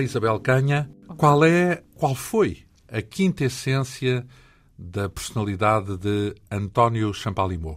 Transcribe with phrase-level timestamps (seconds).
[0.00, 0.90] Olá, Isabel Canha.
[1.18, 4.26] Qual é, qual foi a quinta essência
[4.78, 7.76] da personalidade de António Champalimau?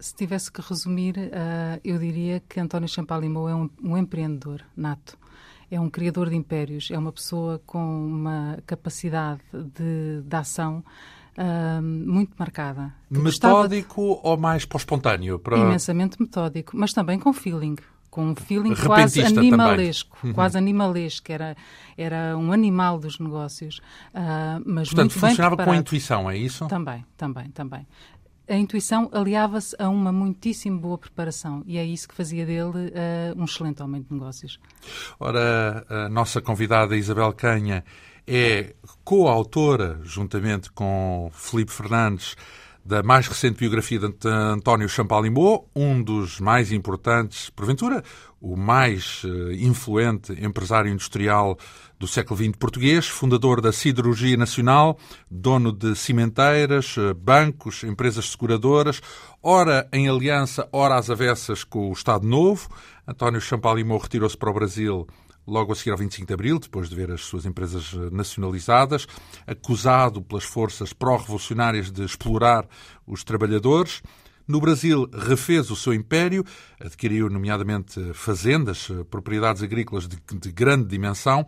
[0.00, 5.16] Se tivesse que resumir, uh, eu diria que António Champalimau é um, um, empreendedor nato.
[5.70, 10.82] É um criador de impérios, é uma pessoa com uma capacidade de, de ação
[11.38, 12.92] uh, muito marcada.
[13.08, 14.20] Metódico de...
[14.24, 15.38] ou mais para o espontâneo?
[15.38, 15.56] Para...
[15.56, 17.76] Imensamente metódico, mas também com feeling
[18.10, 20.32] com um feeling quase animalesco, uhum.
[20.32, 21.56] quase animalesco, era,
[21.96, 23.78] era um animal dos negócios.
[24.12, 26.66] Uh, mas Portanto, muito funcionava bem com a intuição, é isso?
[26.66, 27.86] Também, também, também.
[28.48, 33.40] A intuição aliava-se a uma muitíssimo boa preparação e é isso que fazia dele uh,
[33.40, 34.58] um excelente homem de negócios.
[35.20, 37.84] Ora, a nossa convidada Isabel Canha
[38.26, 38.74] é
[39.04, 42.34] coautora, juntamente com Felipe Fernandes,
[42.84, 48.02] da mais recente biografia de António Champalimau, um dos mais importantes, porventura,
[48.40, 51.58] o mais uh, influente empresário industrial
[51.98, 54.98] do século XX português, fundador da Siderurgia Nacional,
[55.30, 59.00] dono de cimenteiras, uh, bancos, empresas seguradoras,
[59.42, 62.68] ora em aliança, ora às avessas com o Estado Novo.
[63.06, 65.06] António Champalimau retirou-se para o Brasil
[65.46, 69.06] logo a seguir ao 25 de Abril, depois de ver as suas empresas eh, nacionalizadas,
[69.46, 72.66] acusado pelas forças pró-revolucionárias de explorar
[73.06, 74.02] os trabalhadores.
[74.46, 76.44] No Brasil, refez o seu império,
[76.80, 81.46] adquiriu, nomeadamente, fazendas, eh, propriedades agrícolas de, de grande dimensão.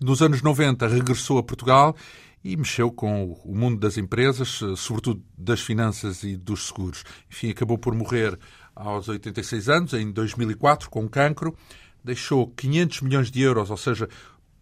[0.00, 1.96] Nos anos 90, regressou a Portugal
[2.44, 7.04] e mexeu com o mundo das empresas, eh, sobretudo das finanças e dos seguros.
[7.30, 8.38] Enfim, acabou por morrer
[8.74, 11.56] aos 86 anos, em 2004, com cancro
[12.04, 14.08] deixou 500 milhões de euros, ou seja,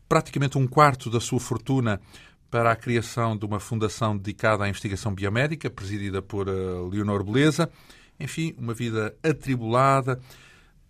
[0.08, 2.00] praticamente um quarto da sua fortuna,
[2.53, 7.66] para a criação de uma fundação dedicada à investigação biomédica, presidida por uh, Leonor Beleza.
[8.20, 10.20] Enfim, uma vida atribulada.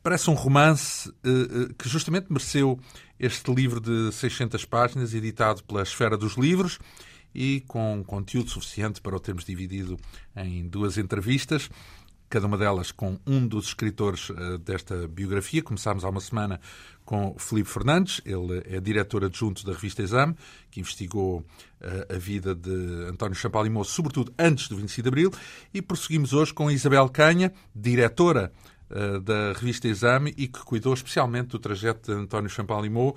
[0.02, 2.80] Parece um romance uh, uh, que justamente mereceu
[3.16, 6.80] este livro de 600 páginas, editado pela Esfera dos Livros
[7.32, 9.96] e com conteúdo suficiente para o termos dividido
[10.34, 11.70] em duas entrevistas
[12.32, 15.62] cada uma delas com um dos escritores uh, desta biografia.
[15.62, 16.59] Começámos há uma semana
[17.04, 20.34] com Felipe Fernandes, ele é diretor adjunto da revista Exame,
[20.70, 22.70] que investigou uh, a vida de
[23.06, 25.31] António Champalimau, sobretudo antes do 25 de Abril,
[25.75, 28.50] e prosseguimos hoje com Isabel Canha, diretora
[29.22, 33.16] da revista Exame e que cuidou especialmente do trajeto de António Champalimau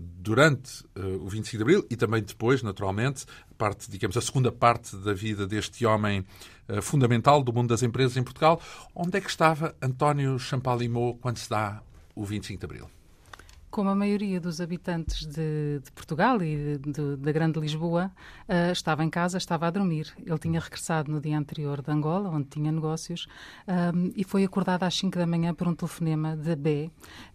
[0.00, 3.26] durante o 25 de Abril e também depois, naturalmente,
[3.60, 6.24] parte, digamos, a segunda parte da vida deste homem
[6.66, 8.60] eh, fundamental do mundo das empresas em Portugal.
[8.94, 11.82] Onde é que estava António Champalimau quando se dá
[12.14, 12.99] o 25 de Abril?
[13.70, 16.76] Como a maioria dos habitantes de, de Portugal e
[17.18, 18.10] da Grande Lisboa,
[18.48, 20.12] uh, estava em casa, estava a dormir.
[20.18, 23.28] Ele tinha regressado no dia anterior de Angola, onde tinha negócios,
[23.94, 26.86] um, e foi acordado às 5 da manhã por um telefonema da Bé,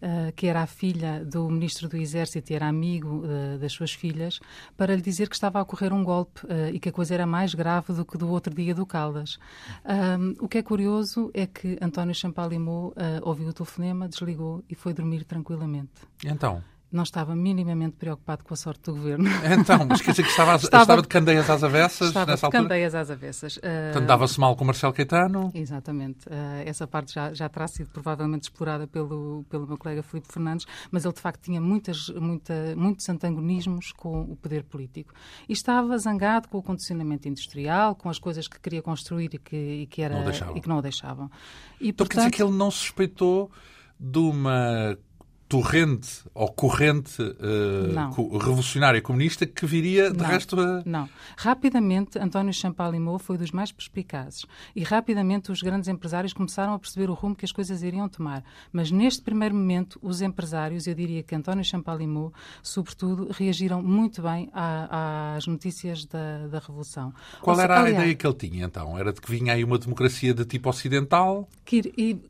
[0.02, 3.92] uh, que era a filha do ministro do Exército e era amigo uh, das suas
[3.92, 4.38] filhas,
[4.76, 6.42] para lhe dizer que estava a ocorrer um golpe
[6.72, 9.38] e que a coisa era mais grave do que do outro dia do Caldas.
[9.84, 14.92] Um, o que é curioso é que António Champalimau ouviu o telefonema, desligou e foi
[14.92, 15.90] dormir tranquilamente.
[16.26, 16.62] Então?
[16.90, 19.28] Não estava minimamente preocupado com a sorte do governo.
[19.44, 22.46] Então, mas quer dizer que estava, estava, estava de candeias às avessas estava nessa de
[22.46, 22.62] altura?
[22.62, 23.56] candeias às avessas.
[23.56, 25.50] Uh, Portanto, dava-se mal com o Marcelo Caetano?
[25.52, 26.26] Exatamente.
[26.28, 30.64] Uh, essa parte já, já terá sido provavelmente explorada pelo, pelo meu colega Filipe Fernandes,
[30.90, 35.12] mas ele de facto tinha muitas, muita, muitos antagonismos com o poder político.
[35.48, 39.56] E estava zangado com o condicionamento industrial, com as coisas que queria construir e que,
[39.56, 41.28] e que, era, não e que não o deixavam.
[41.80, 43.50] E, então portanto, quer dizer que ele não suspeitou
[43.98, 44.96] de uma
[45.48, 50.82] torrente ou corrente uh, revolucionária comunista que viria, de não, resto, a...
[50.84, 51.08] Não.
[51.36, 54.44] Rapidamente, António Champalimau foi dos mais perspicazes
[54.74, 58.42] e rapidamente os grandes empresários começaram a perceber o rumo que as coisas iriam tomar.
[58.72, 62.32] Mas neste primeiro momento, os empresários, eu diria que António Champalimau,
[62.62, 67.14] sobretudo, reagiram muito bem à, às notícias da, da Revolução.
[67.40, 68.98] Qual era a ideia que ele tinha, então?
[68.98, 71.48] Era de que vinha aí uma democracia de tipo ocidental?
[71.64, 71.82] Que,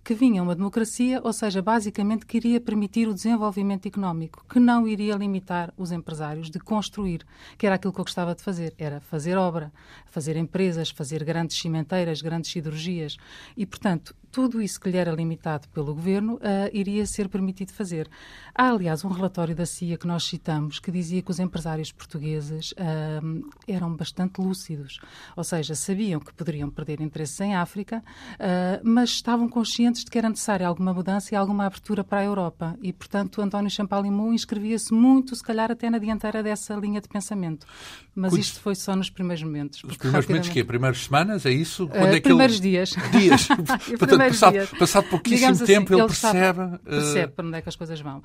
[0.05, 5.15] que vinha uma democracia, ou seja, basicamente queria permitir o desenvolvimento económico, que não iria
[5.15, 7.27] limitar os empresários de construir,
[7.57, 9.73] que era aquilo que eu gostava de fazer, era fazer obra,
[10.07, 13.17] fazer empresas, fazer grandes cimenteiras, grandes cirurgias.
[13.57, 16.41] E, portanto, tudo isso que lhe era limitado pelo governo uh,
[16.71, 18.07] iria ser permitido fazer.
[18.55, 22.73] Há, aliás, um relatório da CIA que nós citamos que dizia que os empresários portugueses
[22.73, 25.01] uh, eram bastante lúcidos,
[25.35, 28.05] ou seja, sabiam que poderiam perder interesses em África,
[28.35, 32.25] uh, mas estavam conscientes de que era necessária alguma mudança e alguma abertura para a
[32.25, 32.77] Europa.
[32.83, 37.67] E, portanto, António Champalimau inscrevia-se muito, se calhar até na dianteira dessa linha de pensamento.
[38.15, 38.45] Mas Cuide...
[38.45, 39.83] isto foi só nos primeiros momentos.
[39.83, 41.89] Os primeiros momentos que Primeiras semanas, é isso?
[41.89, 42.71] Quando é que primeiros ele...
[42.71, 42.95] dias.
[43.13, 43.49] Dias.
[43.99, 44.71] portanto, passado, dias.
[44.71, 46.57] passado pouquíssimo Digamos tempo, assim, ele, percebe...
[46.57, 48.23] Sabe, percebe para onde é que as coisas vão.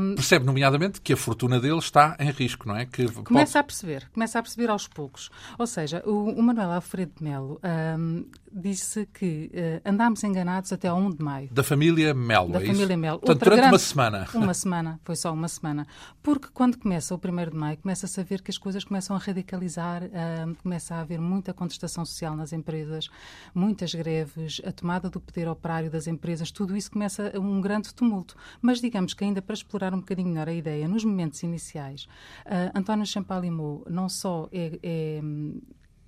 [0.00, 2.86] Um, percebe, nomeadamente, que a fortuna dele está em risco, não é?
[2.86, 3.58] Que começa pode...
[3.58, 5.30] a perceber, começa a perceber aos poucos.
[5.58, 7.60] Ou seja, o, o Manuel Alfredo de Melo
[7.98, 11.48] um, disse que uh, andámos enganados até ao 1 de maio.
[11.50, 12.96] Da família Melo, Da é família?
[12.96, 13.18] Melo.
[13.18, 13.74] Portanto, durante grande...
[13.74, 14.28] uma semana.
[14.42, 15.86] Uma semana, foi só uma semana.
[16.22, 19.18] Porque quando começa o 1 de maio, começa-se a ver que as coisas começam a
[19.18, 23.08] radicalizar, uh, começa a haver muita contestação social nas empresas,
[23.54, 28.36] muitas greves, a tomada do poder operário das empresas, tudo isso começa um grande tumulto.
[28.60, 32.08] Mas digamos que ainda para explorar um bocadinho melhor a ideia, nos momentos iniciais,
[32.46, 35.20] uh, António Champalimau não só é, é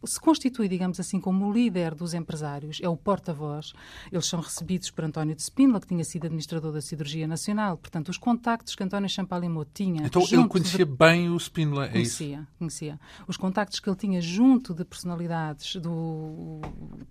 [0.07, 3.73] se constitui, digamos assim, como o líder dos empresários, é o porta-voz.
[4.11, 7.77] Eles são recebidos por António de Spínola, que tinha sido administrador da Cirurgia Nacional.
[7.77, 10.07] Portanto, os contactos que António Champalimau tinha...
[10.07, 10.93] Então, ele conhecia de...
[10.93, 12.47] bem o Spínola, é conhecia, isso?
[12.59, 16.61] Conhecia, Os contactos que ele tinha junto de personalidades do,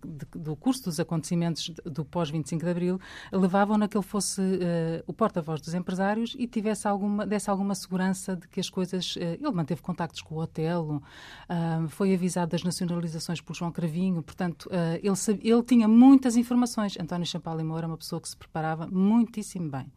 [0.05, 2.99] de, do curso dos acontecimentos do pós-25 de Abril
[3.31, 8.35] levavam-na que ele fosse uh, o porta-voz dos empresários e tivesse alguma, desse alguma segurança
[8.35, 9.15] de que as coisas...
[9.15, 11.01] Uh, ele manteve contactos com o hotel,
[11.49, 16.35] uh, foi avisado das Nações nacionalizações por João Cravinho, portanto, uh, ele, ele tinha muitas
[16.35, 16.97] informações.
[16.99, 19.91] António Champalimau era uma pessoa que se preparava muitíssimo bem,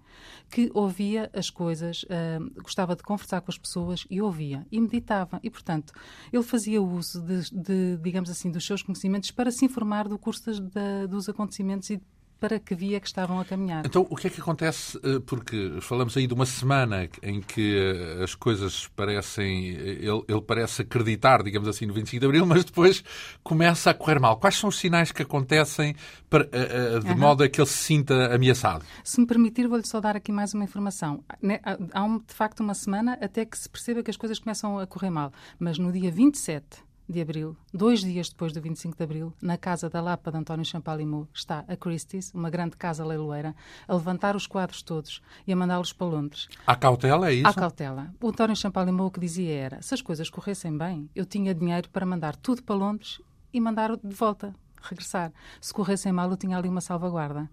[0.50, 5.38] que ouvia as coisas, uh, gostava de conversar com as pessoas e ouvia, e meditava.
[5.42, 5.92] E, portanto,
[6.32, 10.60] ele fazia uso de, de digamos assim, dos seus conhecimentos para se informar do curso
[10.60, 12.00] de, dos acontecimentos e
[12.38, 13.84] para que via que estavam a caminhar.
[13.86, 14.98] Então, o que é que acontece?
[15.02, 19.70] Eh, porque falamos aí de uma semana em que eh, as coisas parecem.
[19.70, 23.02] Eh, ele, ele, parece acreditar, digamos assim, no 25 de Abril, mas depois
[23.42, 24.36] começa a correr mal.
[24.36, 25.94] Quais são os sinais que acontecem
[26.28, 27.18] para, de uhum.
[27.18, 28.84] modo a que ele se sinta ameaçado?
[29.02, 31.24] Se me permitir, vou-lhe só dar aqui mais uma informação.
[31.62, 35.10] Há, de facto, uma semana até que se perceba que as coisas começam a correr
[35.10, 35.32] mal.
[35.58, 39.88] Mas no dia 27 de abril, dois dias depois do 25 de abril, na casa
[39.88, 43.54] da Lapa de António Champalimau, está a Christie's, uma grande casa leiloeira,
[43.86, 46.48] a levantar os quadros todos e a mandá-los para Londres.
[46.66, 47.48] Há cautela, é isso?
[47.48, 48.12] Há cautela.
[48.20, 51.88] O António Champalimau o que dizia era, se as coisas corressem bem, eu tinha dinheiro
[51.90, 53.20] para mandar tudo para Londres
[53.52, 55.32] e mandar de volta, regressar.
[55.60, 57.48] Se corressem mal, eu tinha ali uma salvaguarda.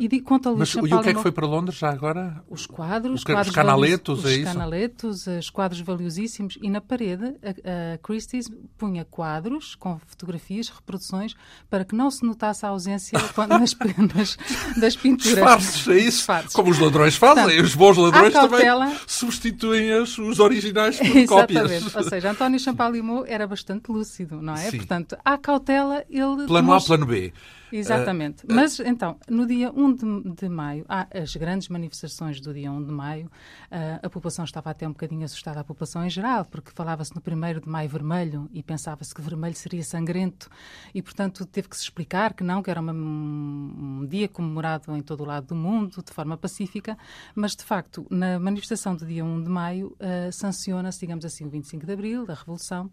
[0.00, 2.42] E de, quanto ao Mas e o que é que foi para Londres já agora?
[2.48, 4.52] Os quadros, os, quadros os canaletos, valios, é os isso?
[4.54, 6.58] canaletos, os quadros valiosíssimos.
[6.62, 11.34] E na parede, a, a Christie's punha quadros com fotografias, reproduções,
[11.68, 13.76] para que não se notasse a ausência nas,
[14.14, 14.38] nas,
[14.78, 15.34] das pinturas.
[15.34, 16.16] Disfarces, é isso?
[16.16, 16.54] Disfarces.
[16.54, 17.44] Como os ladrões fazem.
[17.44, 18.86] Portanto, os bons ladrões cautela...
[18.86, 21.28] também substituem os, os originais por Exatamente.
[21.28, 21.94] cópias.
[21.94, 24.70] Ou seja, António Champalimau era bastante lúcido, não é?
[24.70, 24.78] Sim.
[24.78, 26.46] Portanto, à cautela, ele...
[26.46, 27.34] Plano A, plano B.
[27.72, 28.44] Exatamente.
[28.44, 32.70] Uh, Mas, então, no dia 1 de, de, maio, há as grandes manifestações do dia
[32.70, 33.26] 1 de maio.
[33.26, 37.20] Uh, a população estava até um bocadinho assustada, a população em geral, porque falava-se no
[37.20, 40.48] 1 de maio vermelho e pensava-se que vermelho seria sangrento
[40.94, 45.02] e, portanto, teve que se explicar que não, que era uma, um, dia comemorado em
[45.02, 46.96] todo o lado do mundo, de forma pacífica,
[47.34, 51.50] mas, de facto, na manifestação do dia 1 de maio, uh, sanciona-se, digamos assim, o
[51.50, 52.90] 25 de abril, da Revolução,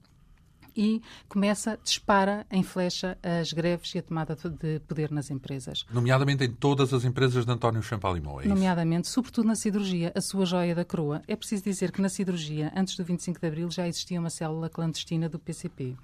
[0.77, 5.84] e começa, dispara em flecha as greves e a tomada de poder nas empresas.
[5.91, 8.53] Nomeadamente em todas as empresas de António Champalimau, é isso?
[8.53, 11.24] Nomeadamente, sobretudo na siderurgia, a sua joia da coroa.
[11.27, 14.69] É preciso dizer que na siderurgia, antes do 25 de Abril, já existia uma célula
[14.69, 15.96] clandestina do PCP.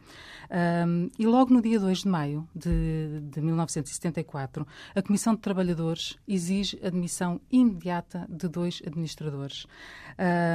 [0.53, 6.15] Um, e logo no dia 2 de maio de, de 1974, a Comissão de Trabalhadores
[6.27, 9.65] exige a admissão imediata de dois administradores.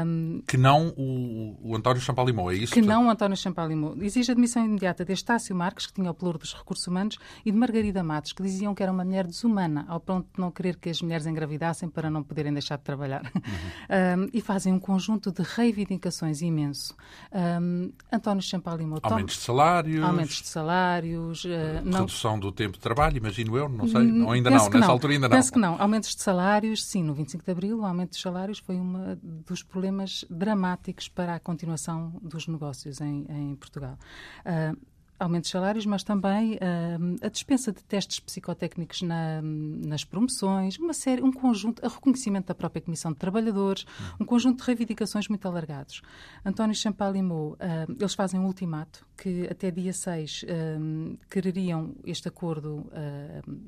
[0.06, 2.72] Um, que não o, o António Champalimau, é isso?
[2.72, 6.14] Que não o António Champalimau exige a admissão imediata de Estácio Marques, que tinha o
[6.14, 9.84] pelouro dos recursos humanos, e de Margarida Matos, que diziam que era uma mulher desumana,
[9.88, 13.22] ao ponto de não querer que as mulheres engravidassem para não poderem deixar de trabalhar.
[13.34, 14.22] Uhum.
[14.22, 16.94] um, e fazem um conjunto de reivindicações imenso.
[17.32, 19.00] Um, António Champalimau...
[19.02, 19.40] Aumentos de
[19.92, 20.04] salários...
[20.04, 21.44] Aumentos de salários...
[21.44, 21.48] Uh,
[21.84, 22.00] não...
[22.00, 24.22] Redução do tempo de trabalho, imagino eu, não sei.
[24.22, 24.90] Ou ainda não, nessa não.
[24.90, 25.36] altura ainda não.
[25.36, 25.80] Penso que não.
[25.80, 29.62] Aumentos de salários, sim, no 25 de Abril, o aumento de salários foi um dos
[29.62, 33.98] problemas dramáticos para a continuação dos negócios em, em Portugal.
[34.40, 34.78] Uh,
[35.18, 40.92] aumento de salários, mas também uh, a dispensa de testes psicotécnicos na, nas promoções, uma
[40.92, 43.84] série, um conjunto, a reconhecimento da própria Comissão de Trabalhadores,
[44.20, 46.02] um conjunto de reivindicações muito alargados.
[46.44, 52.86] António Champalimau, uh, eles fazem um ultimato que até dia 6 uh, quereriam este acordo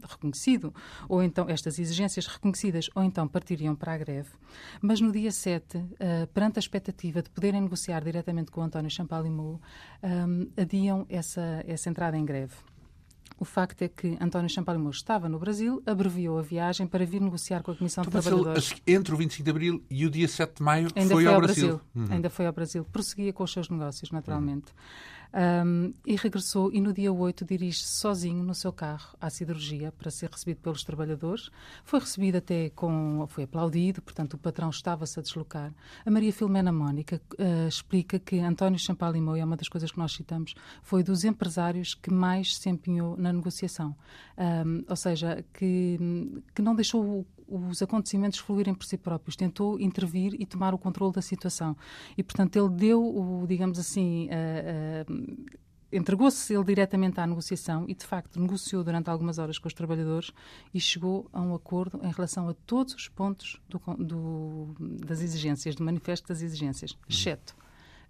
[0.09, 0.73] reconhecido,
[1.09, 4.30] ou então estas exigências reconhecidas, ou então partiriam para a greve.
[4.80, 5.83] Mas no dia 7,
[6.33, 9.61] perante a expectativa de poderem negociar diretamente com o António Champalimau,
[10.02, 12.54] um, adiam essa essa, entrada em greve.
[13.38, 17.62] O facto é que António Champalimau estava no Brasil, abreviou a viagem para vir negociar
[17.62, 18.73] com a Comissão então, de Trabalhadores.
[18.87, 21.35] Ele, entre o 25 de Abril e o dia 7 de Maio Ainda foi, foi
[21.35, 21.69] ao Brasil.
[21.69, 21.80] Brasil.
[21.95, 22.07] Uhum.
[22.11, 22.85] Ainda foi ao Brasil.
[22.85, 24.73] Prosseguia com os seus negócios, naturalmente.
[24.73, 25.20] Uhum.
[25.33, 30.11] Um, e regressou e no dia 8 dirige-se sozinho no seu carro à cirurgia para
[30.11, 31.51] ser recebido pelos trabalhadores.
[31.85, 33.27] Foi recebido até com...
[33.29, 35.73] foi aplaudido, portanto o patrão estava-se a deslocar.
[36.05, 40.13] A Maria Filomena Mónica uh, explica que António Champalimau, é uma das coisas que nós
[40.13, 43.95] citamos, foi dos empresários que mais se empenhou na negociação.
[44.37, 45.99] Um, ou seja, que,
[46.55, 51.12] que não deixou os acontecimentos fluírem por si próprios, tentou intervir e tomar o controle
[51.12, 51.76] da situação.
[52.16, 55.59] E, portanto, ele deu, o, digamos assim, uh, uh,
[55.92, 60.33] entregou-se ele diretamente à negociação e, de facto, negociou durante algumas horas com os trabalhadores
[60.73, 65.75] e chegou a um acordo em relação a todos os pontos do, do, das exigências,
[65.75, 67.54] do manifesto das exigências, exceto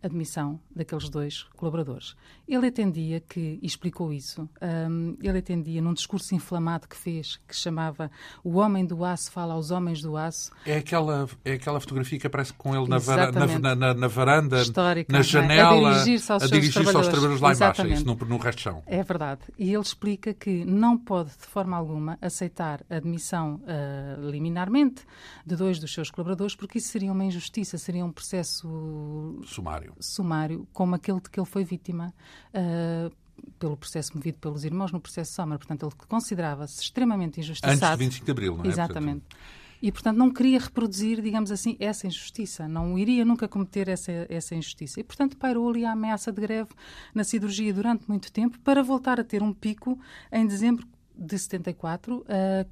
[0.02, 2.16] admissão daqueles dois colaboradores.
[2.49, 4.49] Ele atendia que, e explicou isso,
[4.90, 8.11] um, ele atendia num discurso inflamado que fez, que chamava
[8.42, 10.50] O Homem do Aço fala aos Homens do Aço.
[10.64, 14.62] É aquela, é aquela fotografia que aparece com ele na, varanda, na, na, na varanda,
[14.62, 15.23] Histórica, na é?
[15.23, 18.61] janela, a dirigir-se aos, a dirigir aos trabalhadores lá embaixo, é isso, no, no resto
[18.62, 18.83] chão.
[18.87, 19.42] É verdade.
[19.59, 25.04] E ele explica que não pode, de forma alguma, aceitar a admissão uh, liminarmente
[25.45, 30.66] de dois dos seus colaboradores, porque isso seria uma injustiça, seria um processo sumário sumário
[30.73, 32.14] como aquele de que ele foi vítima
[32.54, 33.14] uh,
[33.59, 35.59] pelo processo movido pelos irmãos no processo Sommer.
[35.59, 37.75] Portanto, ele considerava-se extremamente injustiçado.
[37.75, 38.68] Antes de 25 de Abril, não é?
[38.68, 39.20] Exatamente.
[39.20, 39.61] Portanto...
[39.82, 42.68] E, portanto, não queria reproduzir, digamos assim, essa injustiça.
[42.68, 45.00] Não iria nunca cometer essa, essa injustiça.
[45.00, 46.68] E, portanto, pairou ali a ameaça de greve
[47.14, 49.99] na cirurgia durante muito tempo para voltar a ter um pico
[50.30, 50.87] em dezembro
[51.21, 52.25] de 74, uh,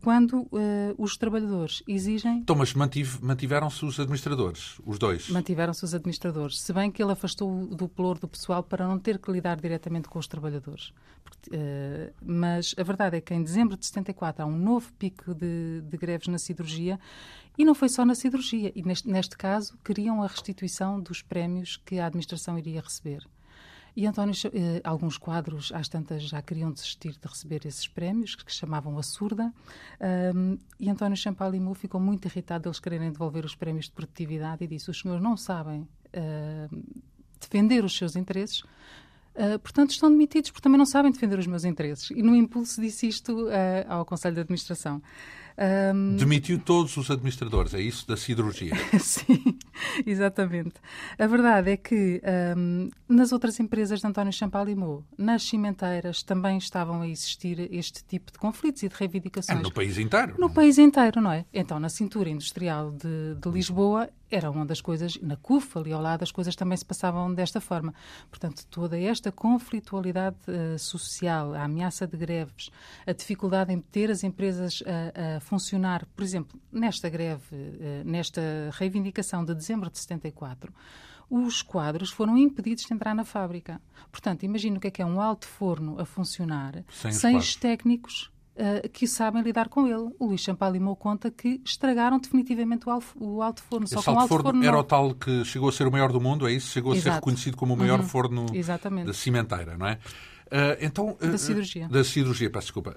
[0.02, 0.49] quando uh,
[0.97, 2.38] os trabalhadores exigem.
[2.38, 5.28] Então, mas mantive, mantiveram-se os administradores, os dois?
[5.28, 9.19] Mantiveram-se os administradores, se bem que ele afastou do ploro do pessoal para não ter
[9.19, 10.95] que lidar diretamente com os trabalhadores.
[11.23, 15.35] Porque, uh, mas a verdade é que em dezembro de 74 há um novo pico
[15.35, 16.99] de, de greves na cirurgia
[17.59, 18.73] e não foi só na cirurgia.
[18.75, 23.26] E neste, neste caso, queriam a restituição dos prémios que a administração iria receber.
[23.99, 28.52] E António, eh, alguns quadros, às tantas, já queriam desistir de receber esses prémios, que
[28.52, 29.52] chamavam a surda,
[30.78, 34.88] e António Champalimau ficou muito irritado eles quererem devolver os prémios de produtividade e disse:
[34.88, 35.88] os senhores não sabem
[37.40, 41.64] defender os seus interesses, uh, portanto estão demitidos porque também não sabem defender os meus
[41.64, 42.11] interesses.
[42.11, 43.50] E no impulso disse isto uh,
[43.88, 45.00] ao Conselho de Administração.
[45.59, 46.15] Um...
[46.17, 48.73] Demitiu todos os administradores, é isso da siderurgia?
[49.00, 49.59] Sim,
[50.07, 50.75] exatamente.
[51.19, 52.23] A verdade é que
[52.57, 58.31] um, nas outras empresas de António Champalimau, nas cimenteiras, também estavam a existir este tipo
[58.31, 59.59] de conflitos e de reivindicações.
[59.59, 60.35] É no país inteiro.
[60.38, 61.45] No país inteiro, não é?
[61.53, 66.03] Então, na cintura industrial de, de Lisboa, era uma das coisas, na CUF, ali ao
[66.03, 67.95] lado, as coisas também se passavam desta forma.
[68.31, 72.71] Portanto, toda esta conflitualidade uh, social, a ameaça de greves,
[73.07, 78.40] a dificuldade em ter as empresas a, a funcionar, por exemplo, nesta greve, uh, nesta
[78.73, 80.73] reivindicação de dezembro de 74,
[81.31, 83.81] os quadros foram impedidos de entrar na fábrica.
[84.11, 87.55] Portanto, imagina o que é que é um alto forno a funcionar sem, sem os
[87.55, 90.14] técnicos uh, que sabem lidar com ele.
[90.19, 93.85] O Luís Champalimau conta que estragaram definitivamente o, alto, o alto forno.
[93.85, 94.81] Esse Só alto, alto forno, forno era não...
[94.81, 96.71] o tal que chegou a ser o maior do mundo, é isso?
[96.73, 97.09] Chegou Exato.
[97.09, 98.07] a ser reconhecido como o maior uhum.
[98.07, 99.07] forno Exatamente.
[99.07, 99.99] da cimenteira, não é?
[100.47, 101.88] Uh, então, uh, da cirurgia.
[101.88, 102.97] Da cirurgia, peço desculpa.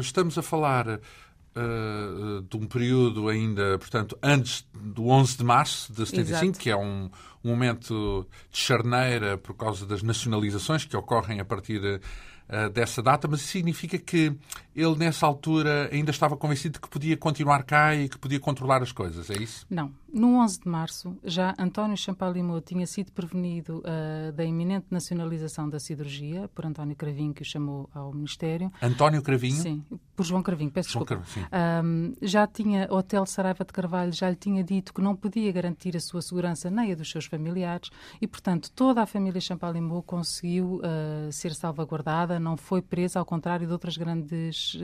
[0.00, 0.98] estamos a falar
[1.52, 6.58] Uh, de um período ainda, portanto, antes do 11 de março de 75, Exato.
[6.60, 7.10] que é um,
[7.42, 13.26] um, momento de charneira por causa das nacionalizações que ocorrem a partir uh, dessa data,
[13.26, 14.32] mas isso significa que
[14.76, 18.80] ele, nessa altura, ainda estava convencido de que podia continuar cá e que podia controlar
[18.80, 19.66] as coisas, é isso?
[19.68, 19.92] Não.
[20.12, 25.78] No 11 de março, já António Champalimau tinha sido prevenido uh, da iminente nacionalização da
[25.78, 28.72] siderurgia por António Cravinho, que o chamou ao Ministério.
[28.82, 29.62] António Cravinho?
[29.62, 29.84] Sim,
[30.16, 31.24] por João Cravinho, peço João desculpa.
[31.24, 31.48] Cravinho,
[31.84, 35.50] um, já tinha, o Hotel Saraiva de Carvalho já lhe tinha dito que não podia
[35.52, 37.90] garantir a sua segurança nem a dos seus familiares
[38.20, 43.66] e, portanto, toda a família Champalimau conseguiu uh, ser salvaguardada, não foi presa, ao contrário
[43.66, 44.78] de outras grandes, uh,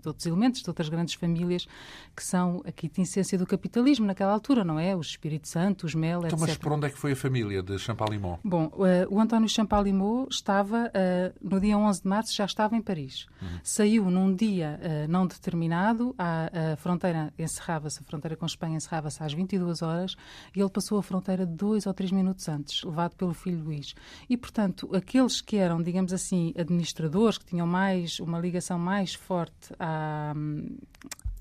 [0.00, 1.66] de outros elementos, de outras grandes famílias
[2.14, 4.94] que são a quintessência do capitalismo naquela altura altura, não é?
[4.94, 6.48] O Espírito Santo, os Mel, então, etc.
[6.48, 8.38] Mas por onde é que foi a família de Champalimau?
[8.44, 12.82] Bom, uh, o António Champalimau estava, uh, no dia 11 de março, já estava em
[12.82, 13.26] Paris.
[13.40, 13.48] Uhum.
[13.62, 19.22] Saiu num dia uh, não determinado, a, a fronteira encerrava-se, a fronteira com Espanha encerrava-se
[19.22, 20.14] às 22 horas
[20.54, 23.94] e ele passou a fronteira dois ou três minutos antes, levado pelo filho Luís.
[24.28, 29.72] E, portanto, aqueles que eram, digamos assim, administradores, que tinham mais, uma ligação mais forte
[29.78, 30.34] à,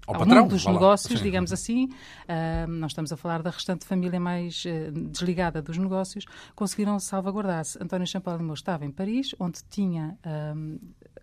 [0.07, 1.25] ao, ao patrão, mundo dos negócios, Sim.
[1.25, 6.25] digamos assim, uh, nós estamos a falar da restante família mais uh, desligada dos negócios,
[6.55, 7.81] conseguiram salvaguardar-se.
[7.81, 10.79] António Champalimau estava em Paris, onde tinha uh,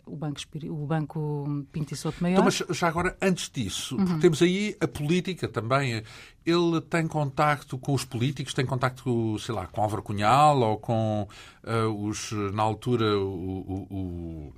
[0.07, 2.35] o Banco, o banco Pinto e Souto Maior.
[2.35, 4.05] Então, mas já agora, antes disso, uhum.
[4.05, 6.03] porque temos aí a política também.
[6.45, 11.29] Ele tem contacto com os políticos, tem contacto, sei lá, com Álvaro Cunhal ou com
[11.65, 14.53] uh, os, na altura, o, o, o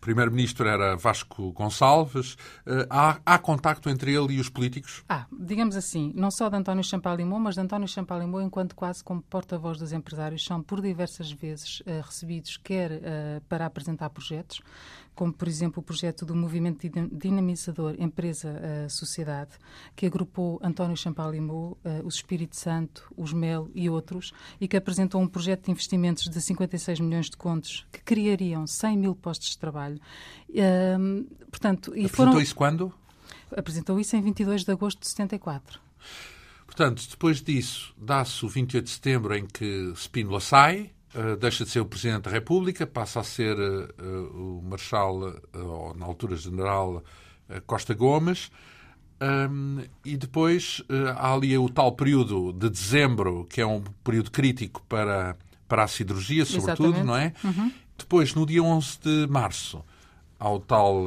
[0.00, 2.34] primeiro-ministro era Vasco Gonçalves.
[2.66, 5.04] Uh, há, há contacto entre ele e os políticos?
[5.08, 9.22] Ah, digamos assim, não só de António Champalimau, mas de António Champalimau enquanto quase como
[9.22, 14.60] porta-voz dos empresários, são por diversas vezes uh, recebidos, quer uh, para apresentar projetos,
[15.22, 19.52] como por exemplo o projeto do movimento dinamizador Empresa-Sociedade,
[19.94, 25.28] que agrupou António Champalimau, o Espírito Santo, os Mel e outros, e que apresentou um
[25.28, 30.00] projeto de investimentos de 56 milhões de contos que criariam 100 mil postos de trabalho.
[31.52, 32.40] portanto, e Apresentou foram...
[32.40, 32.92] isso quando?
[33.56, 35.78] Apresentou isso em 22 de agosto de 74.
[36.66, 41.70] Portanto, depois disso, dá-se o 28 de setembro em que Spínola sai, uh, deixa de
[41.70, 46.36] ser o Presidente da República, passa a ser uh, o Marshal, uh, ou na altura
[46.36, 47.02] General
[47.66, 48.50] Costa Gomes,
[49.20, 50.82] um, e depois
[51.16, 55.36] há ali o tal período de dezembro, que é um período crítico para,
[55.68, 57.06] para a siderurgia, sobretudo, Exatamente.
[57.06, 57.32] não é?
[57.44, 57.72] Uhum.
[57.98, 59.84] Depois, no dia 11 de março,
[60.40, 61.04] há o tal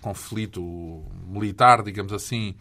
[0.00, 2.56] conflito militar, digamos assim,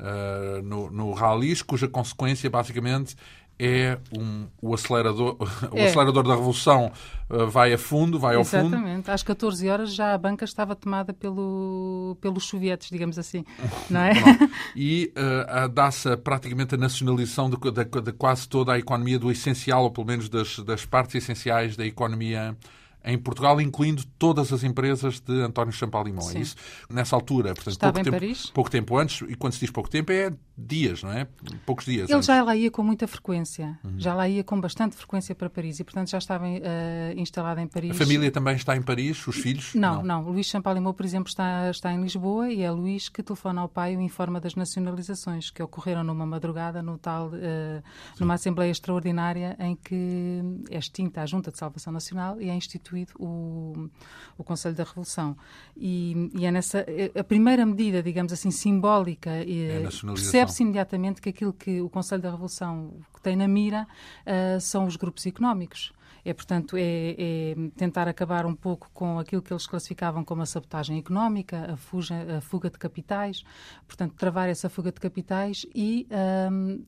[0.00, 3.14] uh, no, no Ralis, cuja consequência basicamente
[3.60, 5.36] é um, o acelerador,
[5.70, 5.86] o é.
[5.86, 6.90] acelerador da revolução
[7.28, 8.70] uh, vai a fundo, vai ao Exatamente.
[8.70, 8.76] fundo.
[8.76, 9.10] Exatamente.
[9.10, 13.44] Às 14 horas já a banca estava tomada pelo, pelos sovietes, digamos assim,
[13.90, 14.12] não é?
[14.74, 19.84] e uh, dá-se praticamente a nacionalização de, de, de, quase toda a economia do essencial,
[19.84, 22.56] ou pelo menos das, das partes essenciais da economia
[23.04, 26.30] em Portugal, incluindo todas as empresas de António Champalimau.
[26.30, 26.56] É isso?
[26.88, 28.46] Nessa altura, portanto, Estava pouco em tempo, Paris?
[28.50, 31.26] pouco tempo antes, e quando se diz pouco tempo é dias, não é?
[31.64, 32.08] Poucos dias.
[32.08, 32.26] Ele antes.
[32.26, 33.98] já lá ia com muita frequência, uhum.
[33.98, 37.66] já lá ia com bastante frequência para Paris e, portanto, já estava uh, instalado em
[37.66, 37.92] Paris.
[37.92, 39.74] A família também está em Paris, os filhos?
[39.74, 40.22] Não, não.
[40.22, 40.30] não.
[40.30, 43.94] Luís Champalimau, por exemplo, está, está em Lisboa e é Luís que telefona ao pai
[43.94, 47.82] e o informa das nacionalizações que ocorreram numa madrugada no tal, uh,
[48.18, 52.56] numa Assembleia Extraordinária em que é extinta a Junta de Salvação Nacional e é
[52.90, 53.88] instituído o,
[54.36, 55.36] o Conselho da Revolução.
[55.76, 56.84] E, e é nessa
[57.18, 62.30] a primeira medida, digamos assim, simbólica, é percebe-se imediatamente que aquilo que o Conselho da
[62.30, 63.86] Revolução tem na mira
[64.26, 65.92] uh, são os grupos económicos.
[66.22, 66.82] É, portanto, é,
[67.18, 71.76] é, tentar acabar um pouco com aquilo que eles classificavam como a sabotagem económica, a,
[71.78, 73.42] fuga, a fuga de capitais,
[73.86, 76.06] portanto, travar essa fuga de capitais e
[76.52, 76.84] um,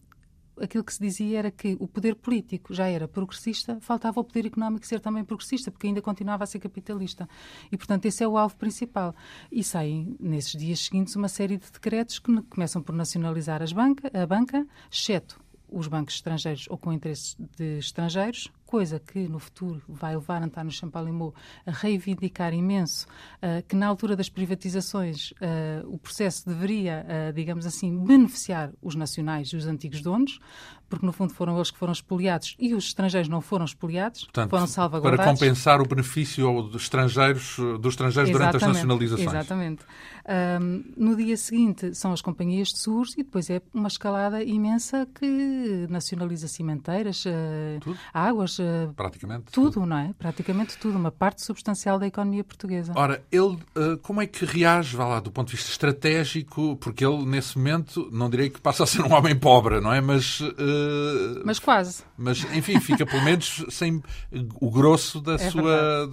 [0.61, 4.47] aquilo que se dizia era que o poder político já era progressista, faltava o poder
[4.47, 7.29] económico ser também progressista, porque ainda continuava a ser capitalista.
[7.71, 9.15] E, portanto, esse é o alvo principal.
[9.51, 14.11] E saem, nesses dias seguintes, uma série de decretos que começam por nacionalizar as banca,
[14.13, 19.83] a banca, exceto os bancos estrangeiros ou com interesses de estrangeiros, coisa que no futuro
[19.87, 21.35] vai levar António Champalimau
[21.67, 27.67] a reivindicar imenso uh, que na altura das privatizações uh, o processo deveria, uh, digamos
[27.67, 30.41] assim, beneficiar os nacionais e os antigos donos,
[30.93, 34.51] porque no fundo foram eles que foram expoliados e os estrangeiros não foram expoliados, Portanto,
[34.51, 35.25] foram salvaguardados.
[35.25, 39.27] Para compensar o benefício dos estrangeiros, dos estrangeiros durante as nacionalizações.
[39.27, 39.83] Exatamente.
[40.61, 45.09] Um, no dia seguinte são as companhias de seguros e depois é uma escalada imensa
[45.19, 50.15] que nacionaliza cimenteiras, uh, águas, uh, praticamente tudo, tudo, não é?
[50.19, 52.93] Praticamente tudo, uma parte substancial da economia portuguesa.
[52.95, 57.05] Ora, ele uh, como é que reage, vá lá, do ponto de vista estratégico, porque
[57.05, 60.03] ele nesse momento, não direi que passa a ser um homem pobre, não é?
[60.03, 60.41] Mas
[61.45, 62.03] mas quase.
[62.17, 64.03] Mas, enfim, fica pelo menos sem
[64.61, 66.09] o grosso da, é sua,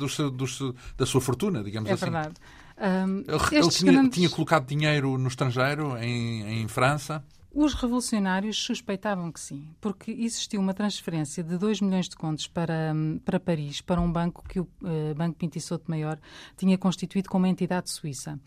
[0.98, 2.06] da sua fortuna, digamos é assim.
[2.06, 2.36] É verdade.
[2.80, 4.16] Um, ele tinha, grandes...
[4.16, 7.24] tinha, colocado dinheiro no estrangeiro, em, em França?
[7.52, 12.94] Os revolucionários suspeitavam que sim, porque existiu uma transferência de 2 milhões de contos para,
[13.26, 16.20] para Paris, para um banco que o uh, Banco Pinto Souto Maior
[16.56, 18.40] tinha constituído como entidade suíça.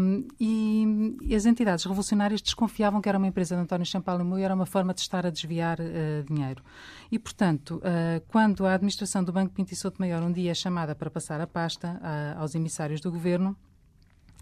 [0.00, 4.42] Um, e, e, as entidades revolucionárias desconfiavam que era uma empresa de António Champalimau e
[4.42, 6.62] era uma forma de estar a desviar uh, dinheiro.
[7.10, 10.94] E, portanto, uh, quando a administração do Banco Pinto Souto Maior um dia é chamada
[10.94, 12.00] para passar a pasta
[12.36, 13.56] aos emissários do governo,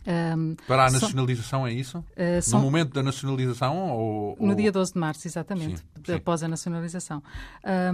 [0.07, 1.99] um, Para a nacionalização, são, é isso?
[1.99, 3.91] Uh, são, no momento da nacionalização?
[3.91, 6.47] Ou, no dia 12 de março, exatamente, sim, após sim.
[6.47, 7.23] a nacionalização.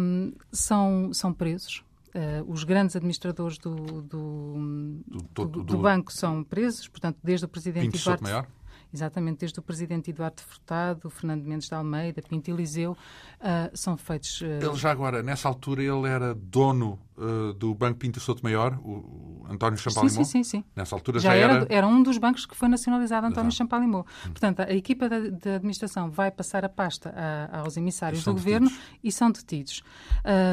[0.00, 1.82] Um, são, são presos.
[2.14, 5.02] Uh, os grandes administradores do, do,
[5.34, 8.22] do, do, do banco são presos, portanto, desde o presidente Pinto.
[8.22, 8.46] Maior?
[8.92, 14.40] Exatamente desde o presidente Eduardo Furtado, Fernando Mendes de Almeida, Pinto Eliseu, uh, são feitos...
[14.40, 14.44] Uh...
[14.44, 19.44] Ele já agora, nessa altura, ele era dono uh, do Banco Pinto Souto Maior, o
[19.48, 20.10] António Champalimau?
[20.10, 20.64] Sim, sim, sim, sim.
[20.76, 21.52] Nessa altura já, já era...
[21.52, 21.66] era...
[21.68, 23.56] Era um dos bancos que foi nacionalizado António Exato.
[23.56, 24.06] Champalimau.
[24.26, 24.30] Hum.
[24.30, 28.32] Portanto, a, a equipa da, da, administração vai passar a pasta a, aos emissários do
[28.32, 28.44] detidos.
[28.44, 28.70] governo
[29.02, 29.82] e são detidos.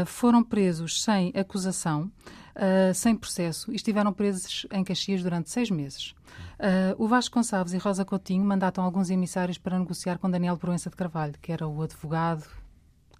[0.05, 2.11] foram presos sem acusação
[2.55, 6.13] uh, sem processo e estiveram presos em Caxias durante seis meses.
[6.59, 10.89] Uh, o Vasco Gonçalves e Rosa Coutinho mandatam alguns emissários para negociar com Daniel Proença
[10.89, 12.45] de Carvalho, que era o advogado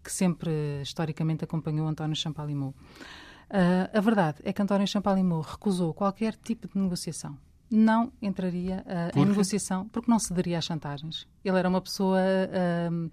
[0.03, 2.69] que sempre historicamente acompanhou António Champalimau.
[3.49, 7.37] Uh, a verdade é que António Champalimau recusou qualquer tipo de negociação.
[7.69, 11.27] Não entraria uh, em negociação porque não cederia às chantagens.
[11.43, 13.11] Ele era uma pessoa uh,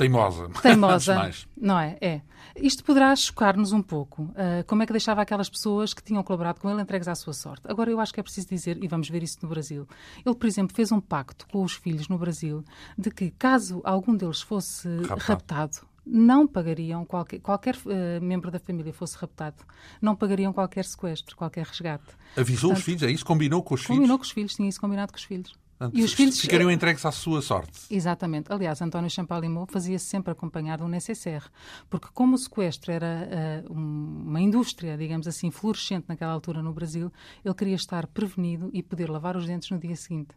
[0.00, 0.48] Teimosa.
[0.62, 1.30] Teimosa.
[1.54, 1.98] não é?
[2.00, 2.20] É.
[2.56, 4.22] Isto poderá chocar-nos um pouco.
[4.22, 7.34] Uh, como é que deixava aquelas pessoas que tinham colaborado com ele entregues à sua
[7.34, 7.62] sorte?
[7.68, 9.86] Agora, eu acho que é preciso dizer, e vamos ver isso no Brasil.
[10.24, 12.64] Ele, por exemplo, fez um pacto com os filhos no Brasil
[12.96, 18.58] de que, caso algum deles fosse raptado, raptado não pagariam qualquer, qualquer uh, membro da
[18.58, 19.62] família fosse raptado,
[20.00, 22.16] não pagariam qualquer sequestro, qualquer resgate.
[22.36, 23.24] Avisou Portanto, os filhos, é isso?
[23.24, 23.98] Combinou com os combinou filhos?
[23.98, 25.52] Combinou com os filhos, tinha isso combinado com os filhos.
[25.80, 27.72] Portanto, e os filhos ficariam entregues à sua sorte.
[27.90, 28.52] Exatamente.
[28.52, 31.46] Aliás, António Champalimau fazia-se sempre acompanhar de um necessaire,
[31.88, 37.10] porque como o sequestro era uh, uma indústria, digamos assim, florescente naquela altura no Brasil,
[37.42, 40.34] ele queria estar prevenido e poder lavar os dentes no dia seguinte.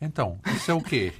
[0.00, 1.12] Então, isso é o quê?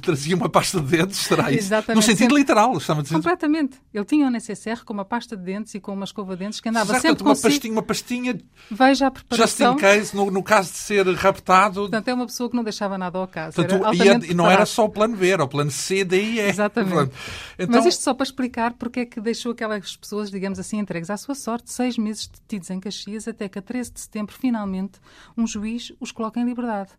[0.00, 1.60] trazia uma pasta de dentes, será isso?
[1.60, 1.96] Exatamente.
[1.96, 3.14] No sentido literal, estava a dizer.
[3.14, 3.78] Completamente.
[3.92, 6.60] Ele tinha um necessaire com uma pasta de dentes e com uma escova de dentes
[6.60, 7.48] que andava certo, sempre uma consigo.
[7.48, 8.40] pastinha, uma pastinha.
[8.70, 9.72] Veja a preparação.
[9.72, 11.80] Just in case, no, no, caso de ser raptado.
[11.82, 13.56] Portanto, é uma pessoa que não deixava nada ao caso.
[13.56, 16.48] Portanto, e, e, não era só o plano B, era o plano C, daí é.
[16.48, 17.12] Exatamente.
[17.58, 17.76] Então...
[17.76, 21.16] Mas isto só para explicar porque é que deixou aquelas pessoas, digamos assim, entregues à
[21.16, 24.98] sua sorte, seis meses detidos em Caxias, até que a 13 de setembro, finalmente,
[25.36, 26.90] um juiz os coloca em liberdade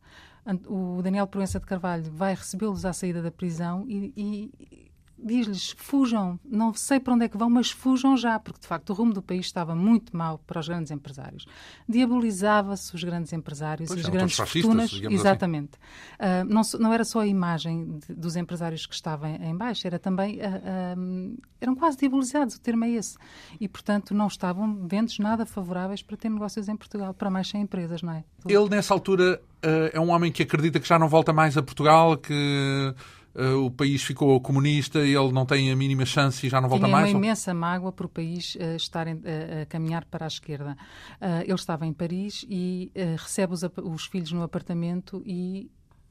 [0.68, 4.91] o Daniel Proença de Carvalho vai recebê-los à saída da prisão e, e
[5.24, 8.90] diz-lhes fujam, não sei para onde é que vão, mas fujam já, porque de facto
[8.90, 11.46] o rumo do país estava muito mal para os grandes empresários.
[11.88, 14.94] Diabolizava-se os grandes empresários pois as não, grandes fortunas.
[14.94, 15.14] Assim.
[15.14, 15.72] Exatamente.
[16.20, 16.48] Assim.
[16.50, 20.00] Uh, não, não, era só a imagem de, dos empresários que estavam em baixo, era
[20.00, 20.40] também.
[20.40, 23.18] Uh, uh, eram quase diabolizados, o termo é esse.
[23.60, 27.62] E, portanto, não estavam ventos nada favoráveis para ter negócios em Portugal, para mais sem
[27.62, 28.24] empresas, não é?
[28.48, 29.40] Ele, nessa altura,
[29.94, 32.96] é um homem que acredita que já não volta mais a Portugal, que
[33.34, 36.68] Uh, o país ficou comunista e ele não tem a mínima chance e já não
[36.68, 37.08] volta Tinha mais?
[37.08, 40.28] Tinha uma imensa mágoa por o país uh, estar em, uh, a caminhar para a
[40.28, 40.76] esquerda.
[41.44, 45.70] ele estava em Paris e recebe os, os, filhos no apartamento e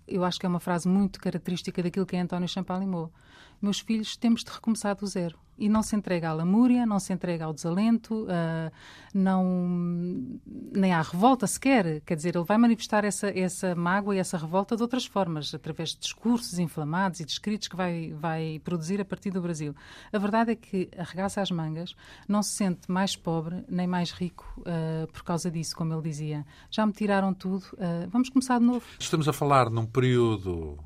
[0.09, 3.13] eu acho que é uma frase muito característica daquilo que é António Champalimau.
[3.61, 5.39] Meus filhos, temos de recomeçar do zero.
[5.59, 8.73] E não se entrega à lamúria, não se entrega ao desalento, uh,
[9.13, 10.41] não,
[10.75, 12.01] nem à revolta sequer.
[12.01, 15.91] Quer dizer, ele vai manifestar essa, essa mágoa e essa revolta de outras formas, através
[15.91, 19.77] de discursos inflamados e de escritos que vai, vai produzir a partir do Brasil.
[20.11, 21.95] A verdade é que arregaça as mangas,
[22.27, 26.47] não se sente mais pobre nem mais rico uh, por causa disso, como ele dizia.
[26.71, 28.87] Já me tiraram tudo, uh, vamos começar de novo.
[28.99, 30.79] Estamos a falar num período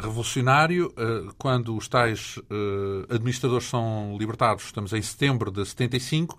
[0.00, 6.38] revolucionário, eh, quando os tais eh, administradores são libertados, estamos em setembro de 75,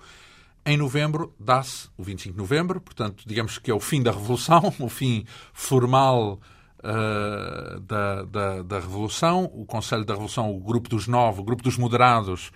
[0.65, 4.73] em novembro dá-se o 25 de novembro, portanto, digamos que é o fim da Revolução,
[4.79, 6.39] o fim formal
[6.79, 9.49] uh, da, da, da, Revolução.
[9.53, 12.51] O Conselho da Revolução, o Grupo dos Nove, o Grupo dos Moderados,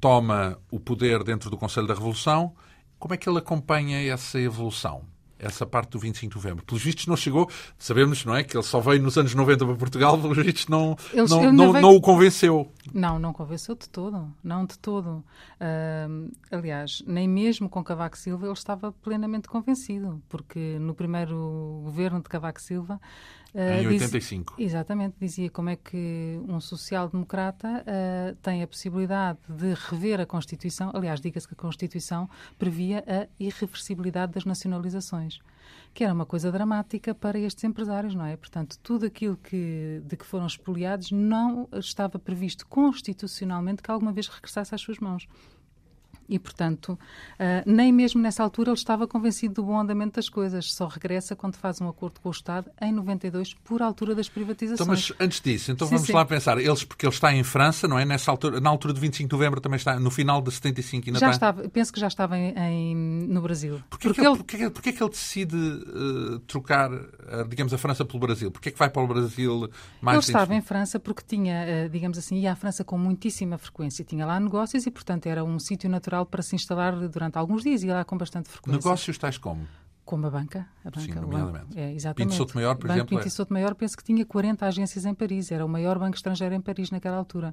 [0.00, 2.54] toma o poder dentro do Conselho da Revolução.
[2.98, 5.04] Como é que ele acompanha essa evolução?
[5.38, 6.64] Essa parte do 25 de novembro.
[6.64, 8.44] Pelos vistos não chegou, sabemos, não é?
[8.44, 11.72] Que ele só veio nos anos 90 para Portugal, pelos vistos não, Eles, não, não,
[11.72, 11.82] veio...
[11.82, 12.70] não, o convenceu.
[12.92, 15.24] Não, não convenceu de todo, não de todo.
[15.60, 22.20] Uh, aliás, nem mesmo com Cavaco Silva ele estava plenamente convencido, porque no primeiro governo
[22.22, 23.00] de Cavaco Silva
[23.56, 24.54] Uh, em 85.
[24.58, 30.26] Diz, exatamente, dizia como é que um social-democrata uh, tem a possibilidade de rever a
[30.26, 30.90] Constituição.
[30.92, 35.38] Aliás, diga-se que a Constituição previa a irreversibilidade das nacionalizações,
[35.94, 38.36] que era uma coisa dramática para estes empresários, não é?
[38.36, 44.28] Portanto, tudo aquilo que, de que foram expoliados não estava previsto constitucionalmente que alguma vez
[44.28, 45.26] regressasse às suas mãos.
[46.28, 46.98] E, portanto, uh,
[47.64, 50.72] nem mesmo nessa altura ele estava convencido do bom andamento das coisas.
[50.72, 54.80] Só regressa quando faz um acordo com o Estado em 92, por altura das privatizações.
[54.80, 56.12] Então, mas antes disso, então sim, vamos sim.
[56.12, 56.58] lá pensar.
[56.58, 58.04] Eles, porque ele está em França, não é?
[58.04, 61.18] Nessa altura, na altura de 25 de novembro também está, no final de 75 ainda
[61.18, 61.50] já está...
[61.50, 62.96] estava, penso que já estava em, em
[63.28, 63.80] no Brasil.
[63.88, 68.04] Porquê, porque, que ele, porquê, porquê que ele decide uh, trocar, uh, digamos, a França
[68.04, 68.50] pelo Brasil?
[68.50, 70.18] Porquê que vai para o Brasil mais...
[70.18, 74.04] Ele estava em França porque tinha, digamos assim, ia à França com muitíssima frequência.
[74.04, 77.82] Tinha lá negócios e, portanto, era um sítio natural para se instalar durante alguns dias
[77.82, 78.78] e lá com bastante frequência.
[78.78, 79.66] Negócios tais como?
[80.04, 80.66] Como a banca.
[80.84, 81.66] A banca Sim, nomeadamente.
[81.66, 82.28] banco, é, exatamente.
[82.28, 85.04] Pinto Souto Maior, por banco exemplo, Pinto é- Souto Maior, penso que tinha 40 agências
[85.04, 85.50] em Paris.
[85.50, 87.52] Era o maior banco estrangeiro em Paris naquela altura.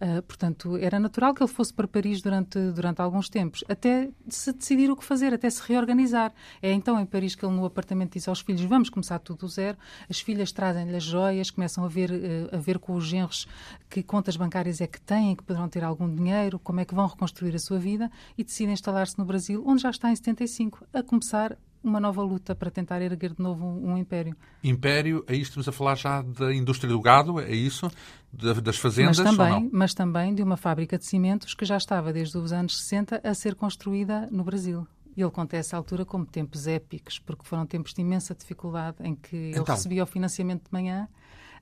[0.00, 4.52] Uh, portanto, era natural que ele fosse para Paris durante, durante alguns tempos, até se
[4.52, 6.32] decidir o que fazer, até se reorganizar.
[6.62, 9.48] É então em Paris que ele, no apartamento, diz aos filhos: Vamos começar tudo do
[9.48, 9.76] zero.
[10.08, 13.48] As filhas trazem-lhe as joias, começam a ver, uh, a ver com os genros
[13.90, 17.06] que contas bancárias é que têm, que poderão ter algum dinheiro, como é que vão
[17.06, 21.02] reconstruir a sua vida e decidem instalar-se no Brasil, onde já está em 75, a
[21.02, 24.36] começar uma nova luta para tentar erguer de novo um, um império.
[24.62, 27.90] Império, aí estamos a falar já da indústria do gado, é isso?
[28.32, 29.18] Da- das fazendas?
[29.18, 32.78] Mas também, mas também de uma fábrica de cimentos que já estava desde os anos
[32.80, 34.86] 60 a ser construída no Brasil.
[35.16, 39.14] E ele conta essa altura como tempos épicos, porque foram tempos de imensa dificuldade em
[39.16, 39.74] que ele Então.
[39.74, 41.08] recebia o financiamento de manhã,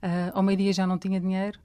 [0.03, 1.59] ah, ao meio-dia já não tinha dinheiro,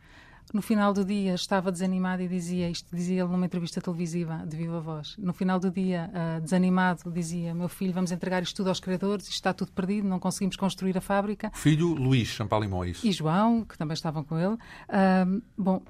[0.54, 4.58] no final do dia estava desanimado e dizia, isto dizia ele numa entrevista televisiva de
[4.58, 8.70] viva voz, no final do dia, ah, desanimado, dizia, meu filho, vamos entregar isto tudo
[8.70, 11.52] aos credores, isto está tudo perdido, não conseguimos construir a fábrica.
[11.54, 12.92] Filho Luís Champalimau, é?
[13.04, 14.58] E João, que também estavam com ele.
[14.90, 15.82] Ahm, bom,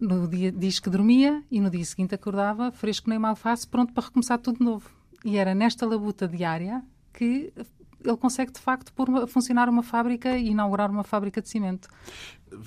[0.00, 3.92] no dia diz que dormia e no dia seguinte acordava, fresco nem mal alface, pronto
[3.92, 4.90] para recomeçar tudo de novo.
[5.24, 7.52] E era nesta labuta diária que
[8.04, 11.88] ele consegue, de facto, pôr uma- funcionar uma fábrica e inaugurar uma fábrica de cimento.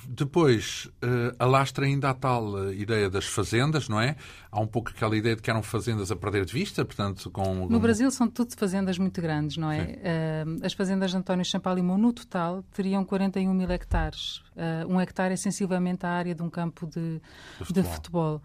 [0.08, 4.16] Depois, eh, alastra ainda a tal eh, ideia das fazendas, não é?
[4.52, 7.68] Há um pouco aquela ideia de que eram fazendas a perder de vista, portanto, com...
[7.68, 9.98] No Brasil são tudo fazendas muito grandes, não é?
[10.04, 14.44] Ah, as fazendas de António Champalimau, no total, teriam 41 mil hectares.
[14.56, 17.20] Ah, um hectare é sensivelmente a área de um campo de,
[17.60, 17.92] De de futebol.
[17.94, 18.42] futebol.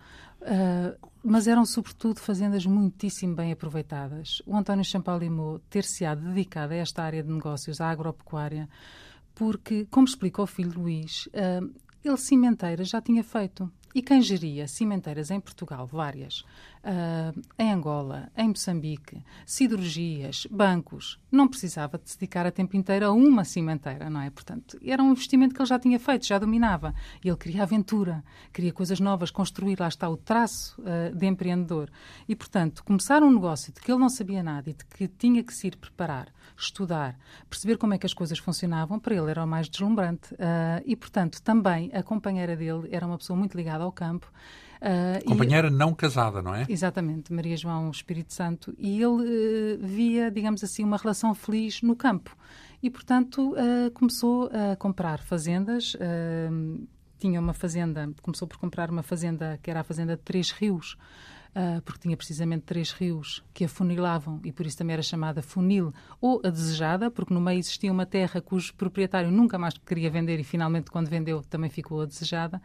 [1.28, 4.40] Mas eram, sobretudo, fazendas muitíssimo bem aproveitadas.
[4.46, 8.68] O António Champalimau ter-se-á dedicado a esta área de negócios, à agropecuária,
[9.34, 11.66] porque, como explica o filho Luís, ah,
[12.04, 13.68] ele cimenteiras já tinha feito.
[13.96, 16.44] E quem geria cimenteiras em Portugal, várias,
[16.84, 23.06] ah, em Angola, em Moçambique, siderurgias, bancos, não precisava de se dedicar a tempo inteiro
[23.06, 24.28] a uma cimenteira, não é?
[24.28, 26.94] Portanto, era um investimento que ele já tinha feito, já dominava.
[27.24, 31.90] E ele queria aventura, queria coisas novas, construir, lá está o traço ah, de empreendedor.
[32.28, 35.42] E, portanto, começar um negócio de que ele não sabia nada e de que tinha
[35.42, 39.42] que se ir preparar, estudar, perceber como é que as coisas funcionavam, para ele era
[39.42, 40.34] o mais deslumbrante.
[40.38, 44.30] Ah, e, portanto, também a companheira dele era uma pessoa muito ligada ao campo.
[44.80, 46.66] ah, e- Companheira não casada, não é?
[46.68, 48.74] Exatamente, Maria João Espírito Santo.
[48.78, 52.36] E ele eh, via, digamos assim, uma relação feliz no campo.
[52.82, 55.96] E, portanto, eh, começou a comprar fazendas.
[55.98, 56.48] eh,
[57.18, 60.98] tinha uma fazenda, começou por comprar uma fazenda que era a Fazenda de Três Rios,
[61.58, 65.90] ah, porque tinha precisamente três rios que afunilavam e por isso também era chamada funil
[66.20, 70.38] ou a desejada, porque no meio existia uma terra cujo proprietário nunca mais queria vender
[70.38, 72.60] e finalmente, quando vendeu, também ficou a desejada,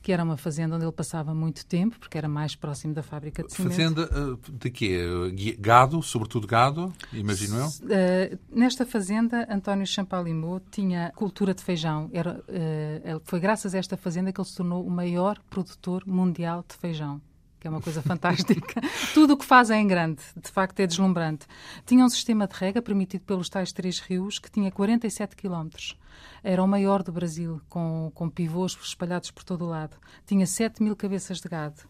[0.00, 3.42] que era uma fazenda onde ele passava muito tempo, porque era mais próximo da fábrica
[3.42, 3.72] de cimento.
[3.72, 5.56] Fazenda eh, de quê?
[5.58, 7.66] Gado, sobretudo gado, imagino eu.
[7.66, 12.08] Uh, nesta fazenda, António Champalimau tinha cultura de feijão.
[12.12, 16.64] Era, uh, foi graças a esta fazenda que ele se tornou o maior produtor mundial
[16.68, 17.20] de feijão.
[17.60, 18.80] Que é uma coisa fantástica.
[19.14, 21.46] Tudo o que faz é em grande, de facto é deslumbrante.
[21.84, 25.96] Tinha um sistema de rega permitido pelos tais três rios que tinha 47 quilómetros.
[26.42, 29.96] Era o maior do Brasil, com, com pivôs espalhados por todo o lado.
[30.26, 31.82] Tinha 7 mil cabeças de gado.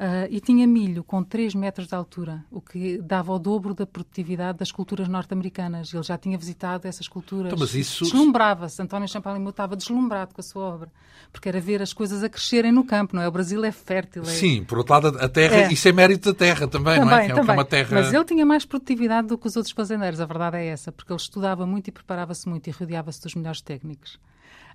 [0.00, 3.84] Ah, e tinha milho com 3 metros de altura, o que dava o dobro da
[3.84, 5.92] produtividade das culturas norte-americanas.
[5.92, 7.46] Ele já tinha visitado essas culturas.
[7.52, 8.80] Então, mas isso- Deslumbrava-se.
[8.80, 10.92] António Champalimau estava deslumbrado com a sua obra,
[11.32, 13.26] porque era ver as coisas a crescerem no campo, não é?
[13.28, 14.22] O Brasil é fértil.
[14.22, 14.26] É...
[14.26, 15.72] Sim, por outro lado, a terra, É.
[15.72, 17.26] isso é mérito da terra também, não é?
[17.26, 17.88] Que é- é uma terra...
[18.00, 21.12] Mas ele tinha mais produtividade do que os outros fazendeiros, a verdade é essa, porque
[21.12, 23.77] ele estudava muito e preparava-se muito e rodeava-se dos melhores técnicos.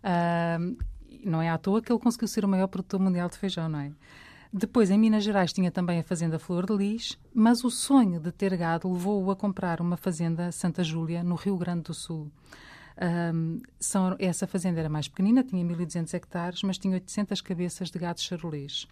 [0.03, 0.57] Ah,
[1.23, 3.79] não é à toa que ele conseguiu ser o maior produtor mundial de feijão, não
[3.79, 3.91] é?
[4.51, 8.31] Depois, em Minas Gerais, tinha também a fazenda Flor de Lis, mas o sonho de
[8.31, 12.29] ter gado levou-o a comprar uma fazenda Santa Júlia, no Rio Grande do Sul.
[12.95, 17.97] Ahm, são- essa fazenda era mais pequenina, tinha 1.200 hectares, mas tinha 800 cabeças de
[17.97, 18.87] gado charolês.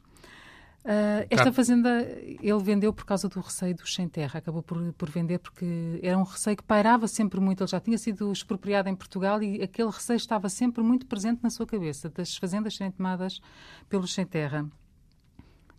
[0.83, 1.53] Ah, esta Claro.
[1.53, 4.39] fazenda ele vendeu por causa do receio dos sem terra.
[4.39, 7.61] Acabou por, por vender porque era um receio que pairava sempre muito.
[7.63, 11.49] Ele já tinha sido expropriado em Portugal e aquele receio estava sempre muito presente na
[11.51, 13.39] sua cabeça, das fazendas serem tomadas
[13.87, 14.67] pelos sem terra.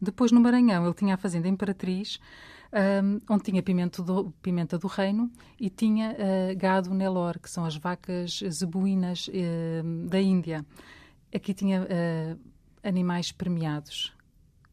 [0.00, 2.18] Depois, no Maranhão, ele tinha a fazenda Imperatriz,
[2.72, 7.64] ahm, onde tinha pimento do- pimenta do reino e tinha ah, gado Nelor, que são
[7.64, 10.64] as vacas zebuínas ahm, da Índia.
[11.34, 12.36] Aqui tinha ah,
[12.88, 14.12] animais premiados,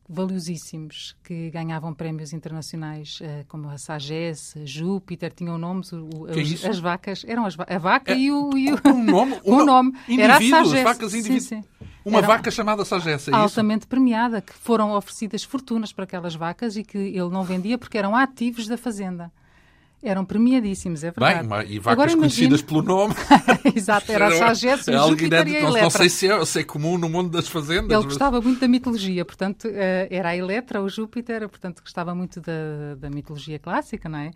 [0.10, 5.92] valiosíssimos, que ganhavam prémios internacionais, ah, como a Sagesse, Júpiter, tinham nomes.
[5.94, 6.68] o- é os- isso?
[6.70, 8.58] as vacas, eram as, a vaca e o.
[8.58, 9.40] E o Um nome?
[9.46, 9.94] o nome.
[10.10, 10.84] Era a Sagesse.
[10.84, 11.64] vacas Sim, sim.
[12.06, 13.36] Uma Era- vaca chamada Sagessa, é isso?
[13.36, 17.98] altamente premiada, que foram oferecidas fortunas para aquelas vacas e que ele não vendia porque
[17.98, 19.32] eram ativos da fazenda.
[20.02, 21.46] Eram premiadíssimos, é verdade.
[21.46, 23.14] Bem, e vacas Agora, conhecidas pelo nome.
[23.76, 25.82] Exato, era a Sagesse, o Júpiter e Eletra.
[25.82, 27.90] Não sei se é, se é, comum no mundo das fazendas.
[27.92, 28.06] Ele mas...
[28.06, 32.96] gostava muito da mitologia, portanto, eh, era a Eletra, o Júpiter, portanto, gostava muito da,
[32.98, 34.32] da mitologia clássica, não é?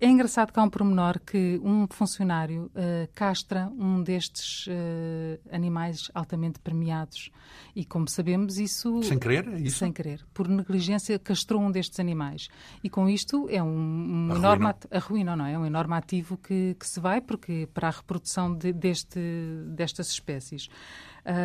[0.00, 6.10] é engraçado que há um pormenor que um funcionário uh, castra um destes uh, animais
[6.14, 7.30] altamente premiados.
[7.74, 9.02] E, como sabemos, isso...
[9.02, 9.78] Sem querer, é isso?
[9.78, 10.24] Sem querer.
[10.34, 12.48] Por negligência, castrou um destes animais.
[12.82, 15.52] E, com isto, é um, um enorme arruina, não é?
[15.52, 19.20] É um enorme ativo que, que se vai porque para a reprodução de, deste,
[19.68, 20.68] destas espécies.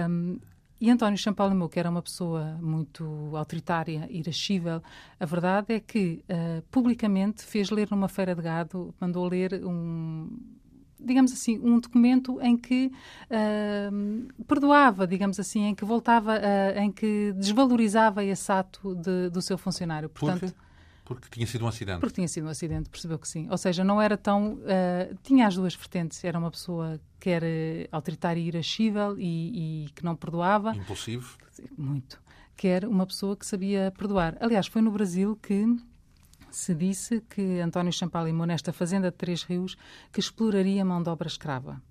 [0.09, 0.39] Um,
[0.79, 4.83] e António Champalimau, que era uma pessoa muito autoritária, irascível,
[5.17, 10.27] a verdade é que uh, publicamente fez ler numa feira de gado, mandou ler um,
[10.99, 12.91] digamos assim, um documento em que
[13.29, 19.41] uh, perdoava, digamos assim, em que voltava, uh, em que desvalorizava esse ato de, do
[19.41, 20.09] seu funcionário.
[20.09, 20.55] Portanto, porque
[21.29, 21.99] tinha sido um acidente.
[21.99, 23.47] Porque tinha sido um acidente, percebeu que sim.
[23.49, 24.53] Ou seja, não era tão.
[24.53, 26.23] Uh, tinha as duas vertentes.
[26.23, 27.47] Era uma pessoa que era
[27.91, 30.75] autoritária e irascível e, e que não perdoava.
[30.75, 31.37] Impulsivo.
[31.77, 32.21] Muito.
[32.55, 34.37] Que era uma pessoa que sabia perdoar.
[34.39, 35.65] Aliás, foi no Brasil que
[36.51, 39.75] se disse que António Champalimau, nesta fazenda de Três Rios,
[40.11, 41.81] que exploraria mão de obra escrava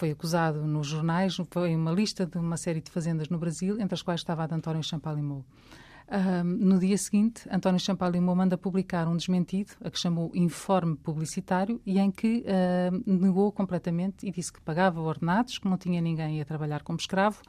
[0.00, 3.92] foi acusado nos jornais, foi uma lista de uma série de fazendas no Brasil, entre
[3.92, 5.44] as quais estava a de António Champalimau
[6.44, 11.98] no dia seguinte, António Champalimau manda publicar um desmentido, a que chamou informe publicitário, e
[11.98, 12.44] em que
[13.06, 17.40] negou completamente e disse que pagava ordenados, que não tinha ninguém a trabalhar como escravo,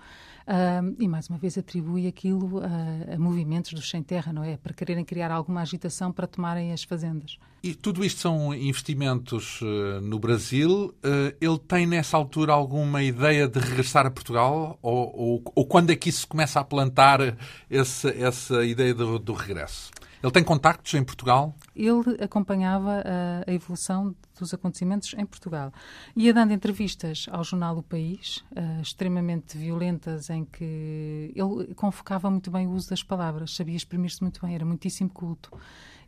[1.00, 4.58] e mais uma vez atribui aquilo a, a movimentos dos sem-terra, não é?
[4.58, 7.38] Para quererem criar alguma agitação para tomarem as fazendas.
[7.64, 10.96] E tudo isto são investimentos uh, no Brasil.
[11.06, 14.80] Uh, ele tem nessa altura alguma ideia de regressar a Portugal?
[14.82, 17.38] Ou, ou, ou quando é que isso começa a plantar
[17.70, 19.92] esse, essa ideia do, do, regresso?
[20.22, 21.56] Ele tem contactos em Portugal?
[21.76, 25.74] Ele acompanhava a, a, evolução dos acontecimentos em Portugal.
[26.16, 32.52] Ia dando entrevistas ao jornal O País, uh, extremamente violentas, em que ele convocava muito
[32.52, 35.52] bem o uso das palavras, sabia exprimir-se muito bem, era muitíssimo culto.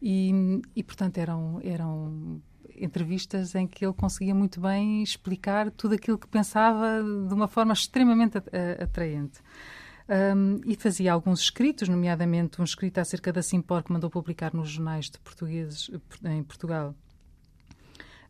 [0.01, 2.41] E, e portanto, eram, eram
[2.75, 7.73] entrevistas em que ele conseguia muito bem explicar tudo aquilo que pensava de uma forma
[7.73, 8.37] extremamente
[8.81, 9.39] atraente.
[10.09, 14.69] Um, e fazia alguns escritos, nomeadamente um escrito acerca da Simpor que mandou publicar nos
[14.69, 15.89] jornais de portugueses
[16.25, 16.93] em Portugal,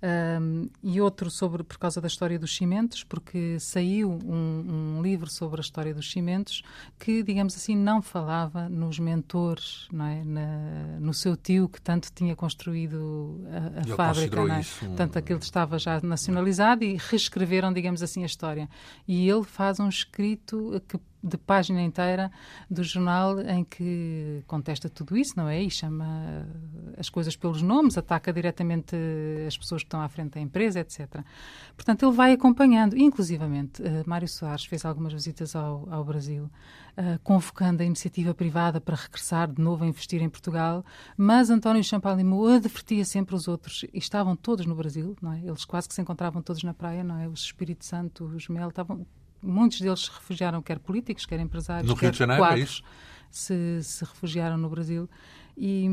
[0.03, 5.29] um, e outro sobre por causa da história dos cimentos, porque saiu um, um, livro
[5.29, 6.61] sobre a história dos cimentos
[6.99, 10.21] que, digamos assim, não falava nos mentores, não é?
[10.25, 14.41] Na, no seu tio que tanto tinha construído a, a fábrica.
[14.41, 14.59] É?
[14.59, 14.85] Isso...
[14.85, 18.69] Portanto, aquilo estava já nacionalizado e reescreveram, digamos assim, a história.
[19.07, 22.29] E ele faz um escrito que de página inteira
[22.69, 25.63] do jornal em que contesta tudo isso, não é?
[25.63, 26.45] E chama
[26.97, 28.95] as coisas pelos nomes, ataca diretamente
[29.47, 31.21] as pessoas que estão à frente da empresa, etc.
[31.75, 36.45] Portanto, ele vai acompanhando, inclusivamente, uh, Mário Soares fez algumas visitas ao, ao Brasil,
[36.97, 40.83] uh, convocando a iniciativa privada para regressar de novo a investir em Portugal,
[41.15, 45.39] mas António Champalimau advertia sempre os outros, e estavam todos no Brasil, não é?
[45.39, 47.27] Eles quase que se encontravam todos na praia, não é?
[47.27, 49.05] Os Espírito Santo, os Mel, estavam
[49.43, 52.83] muitos deles se refugiaram, quer políticos, quer empresários, no quer Rio de Janeiro, é isso?
[53.29, 55.09] Se, se refugiaram no Brasil.
[55.57, 55.87] E,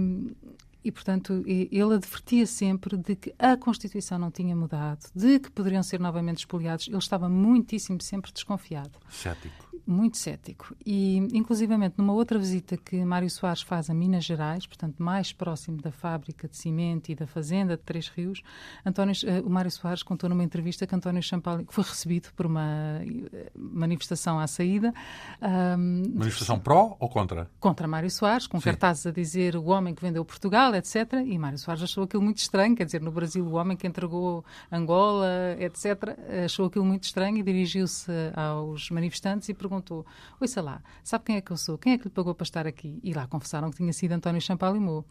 [0.84, 5.82] e, portanto, ele advertia sempre de que a Constituição não tinha mudado, de que poderiam
[5.82, 6.88] ser novamente expoliados.
[6.88, 8.98] Ele estava muitíssimo sempre desconfiado.
[9.08, 10.74] Cético muito cético.
[10.86, 15.80] E, inclusivamente, numa outra visita que Mário Soares faz a Minas Gerais, portanto, mais próximo
[15.80, 18.42] da fábrica de cimento e da fazenda de Três Rios,
[18.86, 22.46] António, uh, o Mário Soares contou numa entrevista que António Champal, que foi recebido por
[22.46, 24.94] uma eh, manifestação à saída.
[25.42, 27.50] Um, manifestação pró ou contra?
[27.58, 28.64] Contra Mário Soares, com Sim.
[28.64, 31.24] cartazes a dizer o homem que vendeu Portugal, etc.
[31.24, 34.44] E Mário Soares achou aquilo muito estranho, quer dizer, no Brasil, o homem que entregou
[34.70, 40.04] Angola, etc., achou aquilo muito estranho e dirigiu-se aos manifestantes e perguntou:
[40.40, 41.78] Ouça lá, sabe quem é que eu sou?
[41.78, 42.98] Quem é que lhe pagou para estar aqui?
[43.02, 45.05] E lá confessaram que tinha sido António Champalimau.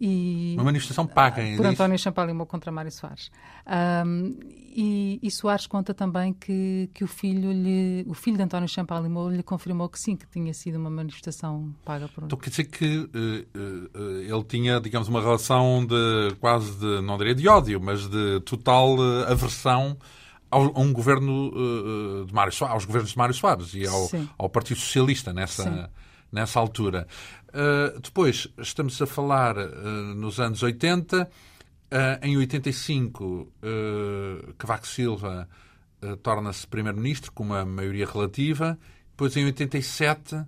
[0.00, 3.30] E, Uma manifestação paga, Por António Champalimau contra Mário Soares.
[4.06, 4.38] Um,
[4.80, 9.28] e, e, Soares conta também que, que o, filho lhe, o filho de António Champalimau
[9.28, 12.98] lhe confirmou que sim, que tinha sido uma manifestação paga por Então quer dizer que
[12.98, 18.08] uh, uh, ele tinha, digamos, uma relação de quase de, não diria de ódio, mas
[18.08, 19.98] de total uh, aversão
[20.48, 21.50] ao, a um governo
[22.24, 25.90] de Mário Soares, aos governos de Mário Soares e ao, ao Partido Socialista nessa,
[26.30, 27.06] nessa altura.
[27.48, 31.28] Uh, depois, estamos a falar uh, nos anos 80.
[32.20, 33.50] em 85,
[34.58, 35.48] Cavaco Silva
[36.22, 38.78] torna-se primeiro-ministro com uma maioria relativa.
[39.10, 40.44] Depois, em 87,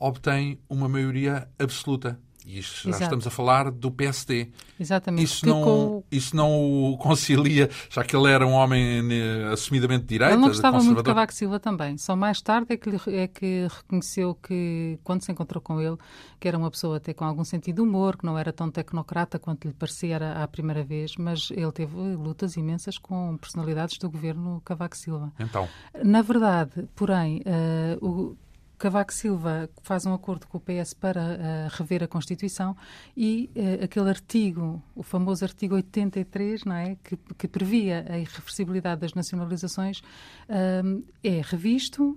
[0.00, 2.18] obtém uma maioria absoluta.
[2.58, 3.04] Isto já Exato.
[3.04, 4.48] estamos a falar do PSD.
[4.78, 5.24] Exatamente.
[5.24, 6.04] Isso não, com...
[6.10, 10.40] isso não o concilia, já que ele era um homem eh, assumidamente de direita, Ele
[10.40, 11.98] não gostava muito de Cavaco Silva também.
[11.98, 15.96] Só mais tarde é que, é que reconheceu que, quando se encontrou com ele,
[16.38, 19.38] que era uma pessoa até com algum sentido de humor, que não era tão tecnocrata
[19.38, 20.10] quanto lhe parecia
[20.42, 25.32] à primeira vez, mas ele teve lutas imensas com personalidades do governo Cavaco Silva.
[25.38, 25.68] Então.
[26.02, 28.36] Na verdade, porém, uh, o
[28.80, 32.74] Cavaco Silva faz um acordo com o PS para uh, rever a Constituição
[33.14, 39.02] e uh, aquele artigo, o famoso artigo 83, não é, que, que previa a irreversibilidade
[39.02, 42.16] das nacionalizações, uh, é revisto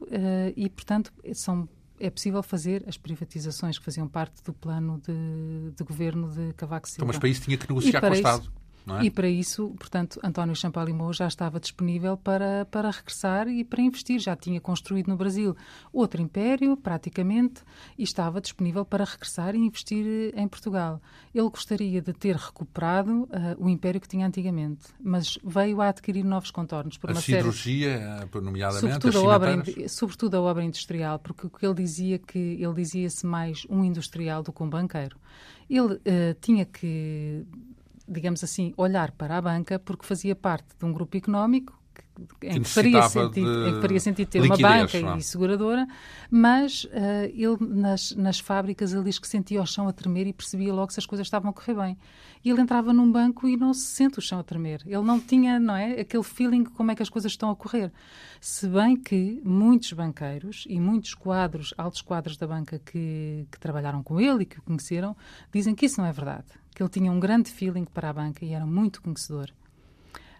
[0.55, 1.67] e, portanto, são
[1.99, 6.87] é possível fazer as privatizações que faziam parte do plano de, de governo de Cavaco
[6.87, 7.03] Silva.
[7.03, 8.51] Então, mas para isso tinha que negociar com o Estado.
[8.87, 9.05] É?
[9.05, 14.19] E para isso, portanto, António Champalimau já estava disponível para, para regressar e para investir.
[14.19, 15.55] Já tinha construído no Brasil
[15.91, 17.61] outro império, praticamente,
[17.97, 21.01] e estava disponível para regressar e investir em Portugal.
[21.33, 26.25] Ele gostaria de ter recuperado uh, o império que tinha antigamente, mas veio a adquirir
[26.25, 26.97] novos contornos.
[26.97, 28.41] Por a uma cirurgia, série...
[28.41, 32.73] nomeadamente, sobretudo a, obra, sobretudo a obra industrial, porque o que ele dizia que ele
[32.73, 35.17] dizia-se mais um industrial do que um banqueiro.
[35.69, 35.99] Ele uh,
[36.41, 37.45] tinha que
[38.07, 41.83] digamos assim, olhar para a banca porque fazia parte de um grupo económico
[42.43, 45.15] em que, faria sentido, em que faria sentido ter liquidez, uma banca não?
[45.15, 45.17] É?
[45.17, 45.87] e seguradora,
[46.29, 50.33] mas uh, ele nas, nas fábricas ele diz que sentia o chão a tremer e
[50.33, 51.97] percebia logo se as coisas estavam a correr bem.
[52.43, 54.81] E ele entrava num banco e não se sente o chão a tremer.
[54.85, 57.91] Ele não tinha, não é, aquele feeling como é que as coisas estão a correr.
[58.39, 64.03] Se bem que muitos banqueiros e muitos quadros, altos quadros da banca que, que trabalharam
[64.03, 65.15] com ele e que o conheceram,
[65.51, 68.45] dizem que isso não é verdade que ele tinha um grande feeling para a banca
[68.45, 69.49] e era muito conhecedor.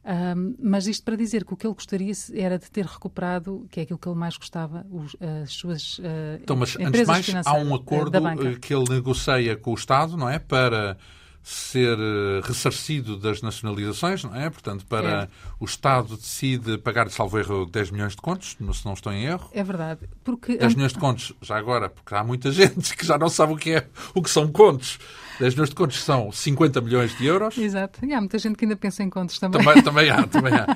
[0.05, 3.79] Um, mas isto para dizer que o que ele gostaria era de ter recuperado, que
[3.79, 6.03] é aquilo que ele mais gostava, os, as suas uh,
[6.41, 10.17] então, mas, antes de mais, há um acordo eh, que ele negocia com o Estado,
[10.17, 10.39] não é?
[10.39, 10.97] Para
[11.41, 14.49] ser eh, ressarcido das nacionalizações, não é?
[14.49, 15.27] Portanto, para é.
[15.59, 19.49] o Estado decide pagar, salvo erro, 10 milhões de contos, se não estou em erro.
[19.53, 20.07] É verdade.
[20.23, 20.57] Porque...
[20.57, 23.57] 10 milhões de contos, já agora, porque há muita gente que já não sabe o
[23.57, 24.97] que, é, o que são contos.
[25.39, 27.57] 10 milhões de contos são 50 milhões de euros.
[27.57, 28.05] Exato.
[28.05, 29.61] E há muita gente que ainda pensa em contos também.
[29.61, 30.67] Também, também há, também há.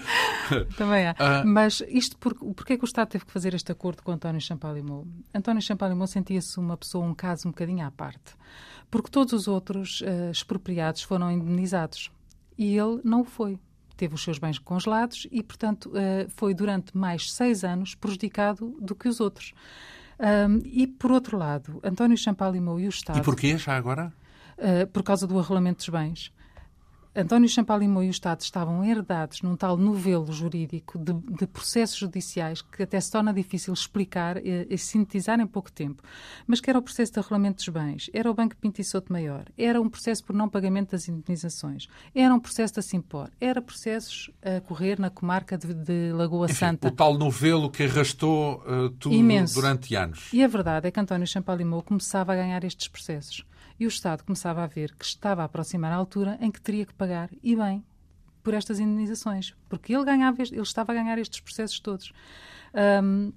[0.77, 1.11] também há.
[1.11, 1.47] Uh...
[1.47, 4.41] Mas isto, por, porquê é que o Estado teve que fazer este acordo com António
[4.41, 5.05] Champalimau?
[5.33, 8.35] António Champalimau sentia-se uma pessoa, um caso um bocadinho à parte
[8.89, 12.11] porque todos os outros uh, expropriados foram indemnizados
[12.57, 13.59] e ele não o foi.
[13.95, 18.95] Teve os seus bens congelados e, portanto, uh, foi durante mais seis anos prejudicado do
[18.95, 19.53] que os outros.
[20.65, 23.19] E, por outro lado, António Champalimau e o Estado...
[23.19, 24.11] E porquê, já agora?
[24.57, 26.31] Uh, por causa do arrolamento dos bens.
[27.19, 32.61] António Champalimau e o Estado estavam herdados num tal novelo jurídico de, de, processos judiciais
[32.61, 36.03] que até se torna difícil explicar e, e, sintetizar em pouco tempo.
[36.45, 39.11] Mas que era o processo de arrolamento dos bens, era o Banco Pinto e Souto
[39.11, 43.63] Maior, era um processo por não pagamento das indemnizações, era um processo da Simpor, era
[43.63, 46.87] processos a correr na comarca de, de Lagoa Enfim, Santa.
[46.87, 49.55] O tal novelo que arrastou uh, tudo Imenso.
[49.55, 50.29] durante anos.
[50.31, 53.43] E a verdade é que António Champalimau começava a ganhar estes processos
[53.79, 56.85] e o Estado começava a ver que estava a aproximar a altura em que teria
[56.85, 57.83] que pagar, e bem,
[58.43, 62.13] por estas indenizações, porque ele, ganhava, ele estava a ganhar estes processos todos.
[63.03, 63.31] Um,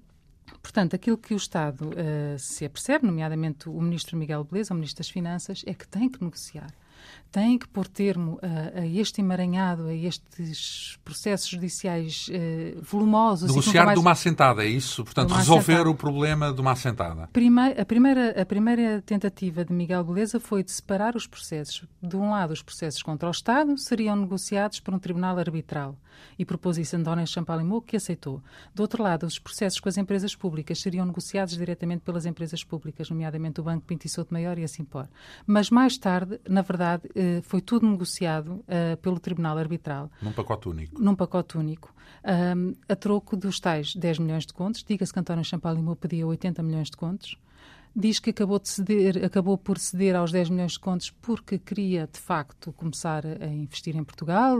[0.62, 4.98] Portanto, aquilo que o Estado uh, se apercebe, nomeadamente o Ministro Miguel Beleza, o Ministro
[4.98, 6.70] das Finanças, é que tem que negociar
[7.30, 13.48] têm que pôr termo a, a, este emaranhado, a estes processos judiciais eh, volumosos.
[13.48, 13.98] Negociar mais...
[13.98, 15.04] de uma assentada, é isso?
[15.04, 15.90] Portanto, resolver assentada.
[15.90, 17.24] o problema de uma assentada.
[17.24, 21.84] A, primeira, a primeira tentativa de Miguel Beleza foi de separar os processos.
[22.02, 25.96] De um lado, os processos contra o Estado seriam negociados por um tribunal arbitral
[26.38, 28.42] e propôs isso António Champalimau, que aceitou.
[28.74, 33.10] Do outro lado, os processos com as empresas públicas seriam negociados diretamente pelas empresas públicas,
[33.10, 35.08] nomeadamente o Banco Pinto e Souto Maior e assim por.
[35.46, 40.10] Mas mais tarde, na verdade, eh, foi tudo negociado uh, pelo Tribunal Arbitral.
[40.22, 41.02] Num pacote único.
[41.02, 41.94] Num pacote único.
[42.88, 44.84] A troco dos tais 10 milhões de contos.
[44.84, 47.36] Diga-se que António Champalimau pedia 80 milhões de contos
[47.94, 52.08] diz que acabou, de ceder, acabou por ceder aos 10 milhões de contos porque queria,
[52.12, 54.58] de facto, começar a investir em Portugal.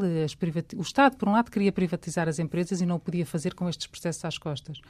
[0.76, 3.68] o Estado, por um lado, queria privatizar as empresas e não o podia fazer com
[3.68, 4.80] estes processos às costas.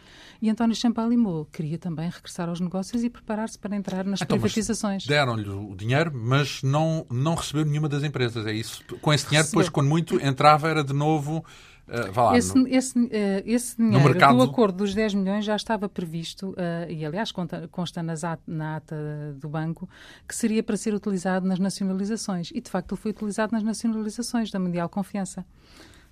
[0.40, 5.06] E António Champalimau queria também regressar aos negócios e preparar-se para entrar nas então, privatizações.
[5.06, 8.82] Deram-lhe o dinheiro, mas não, não recebeu nenhuma das empresas, é isso?
[9.00, 11.44] Com esse dinheiro, depois, quando muito, entrava, era de novo
[11.90, 13.10] Uh, lá, esse, no, esse, uh,
[13.44, 14.36] esse dinheiro mercado...
[14.36, 18.96] do acordo dos 10 milhões já estava previsto, uh, e aliás consta, at, na ata
[19.36, 19.88] do banco,
[20.26, 22.52] que seria para ser utilizado nas nacionalizações.
[22.54, 25.44] E de facto ele foi utilizado nas nacionalizações da Mundial Confiança.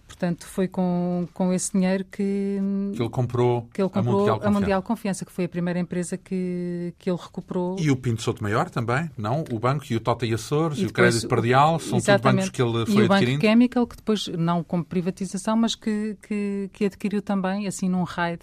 [0.08, 2.58] Portanto, foi com, com esse dinheiro que,
[2.94, 5.78] que ele comprou, que ele comprou a, Mundial a Mundial Confiança, que foi a primeira
[5.78, 7.76] empresa que, que ele recuperou.
[7.78, 9.44] E o Pinto Souto Maior também, não?
[9.52, 12.48] O banco e o Tota e Açores e, e o Crédito Perdial são todos bancos
[12.48, 13.38] que ele foi e o adquirindo.
[13.38, 18.02] Banco Chemical, que depois, não como privatização, mas que, que, que adquiriu também, assim, num
[18.02, 18.42] raid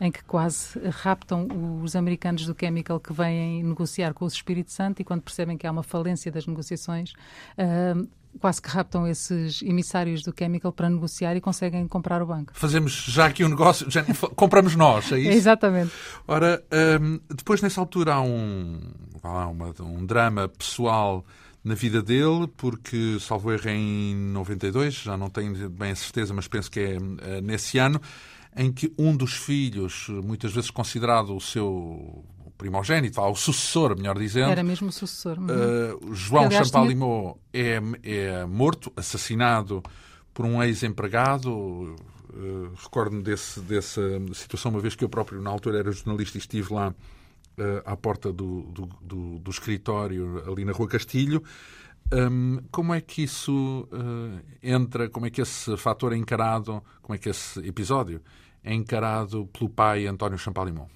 [0.00, 1.46] em que quase raptam
[1.82, 5.66] os americanos do Chemical que vêm negociar com o Espírito Santo e quando percebem que
[5.66, 8.08] há uma falência das negociações, uh,
[8.38, 12.52] quase que raptam esses emissários do Chemical para negociar e conseguem comprar o banco.
[12.54, 14.04] Fazemos já aqui um negócio, já
[14.36, 15.30] compramos nós, é isso?
[15.30, 15.92] Exatamente.
[16.26, 16.62] Ora,
[17.00, 18.80] um, depois nessa altura há um,
[19.22, 21.24] há uma, um drama pessoal
[21.62, 26.48] na vida dele, porque, salvo erro, em 92, já não tenho bem a certeza, mas
[26.48, 28.00] penso que é uh, nesse ano,
[28.56, 32.24] em que um dos filhos, muitas vezes considerado o seu
[32.60, 34.50] primogênito, o sucessor, melhor dizendo.
[34.50, 35.38] Era mesmo o sucessor.
[35.38, 37.82] Uh, João Champalimau tinha...
[38.02, 39.82] é, é morto, assassinado
[40.34, 41.50] por um ex-empregado.
[41.50, 44.02] Uh, Recordo-me desse, dessa
[44.34, 47.96] situação, uma vez que eu próprio, na altura, era jornalista e estive lá uh, à
[47.96, 51.42] porta do, do, do, do, escritório, ali na Rua Castilho.
[52.12, 57.14] Um, como é que isso uh, entra, como é que esse fator é encarado, como
[57.14, 58.20] é que esse episódio
[58.62, 60.90] é encarado pelo pai António Champalimau?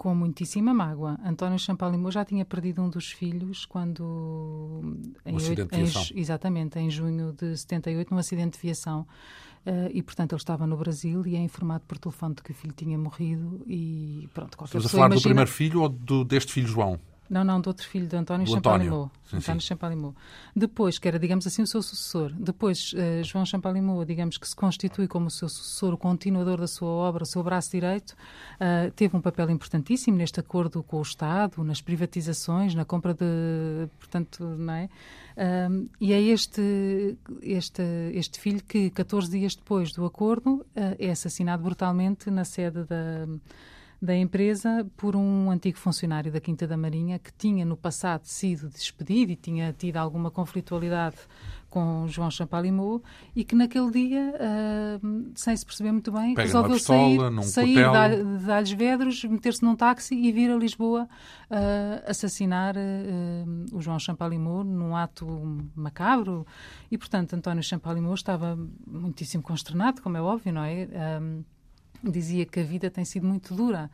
[0.00, 1.18] Com muitíssima mágoa.
[1.22, 4.80] António Champalimau já tinha perdido um dos filhos quando...
[5.26, 6.02] Em, um acidente de viação.
[6.02, 9.06] Em, exatamente, em junho de 78, num acidente de viação.
[9.66, 12.54] Uh, e, portanto, ele estava no Brasil e é informado por telefone de que o
[12.54, 15.20] filho tinha morrido e, pronto, qualquer Estamos a falar imagina...
[15.20, 16.98] do primeiro filho ou do, deste filho João?
[17.30, 19.08] Não, não, do outro filho de António Champalimau.
[19.24, 19.68] Sim, António sim.
[19.68, 20.14] Champalimau.
[20.54, 22.32] Depois, que era, digamos assim, o seu sucessor.
[22.32, 26.66] Depois, uh, João Champalimau, digamos que se constitui como o seu sucessor, o continuador da
[26.66, 31.02] sua obra, o seu braço direito, uh, teve um papel importantíssimo neste acordo com o
[31.02, 33.88] Estado, nas privatizações, na compra de.
[34.00, 34.88] Portanto, não é?
[35.36, 40.66] Uh, e é este, este, este filho que, 14 dias depois do acordo,
[40.98, 43.28] é assassinado brutalmente na sede da
[44.00, 48.68] da empresa por um antigo funcionário da Quinta da Marinha que tinha no passado sido
[48.68, 51.16] despedido e tinha tido alguma conflitualidade
[51.68, 53.02] com João Champalimau
[53.36, 58.38] e que naquele dia, uh, sem se perceber muito bem, Pega resolveu pistola, sair, sair
[58.44, 63.98] de, Alhos Vedros, meter-se num táxi e vir a Lisboa uh, assassinar uh, o João
[63.98, 65.26] Champalimau num ato
[65.76, 66.44] macabro.
[66.90, 70.88] E, portanto, António Champalimau estava muitíssimo consternado, como é óbvio, não é?
[72.04, 73.90] Dizia que a vida tem sido muito dura.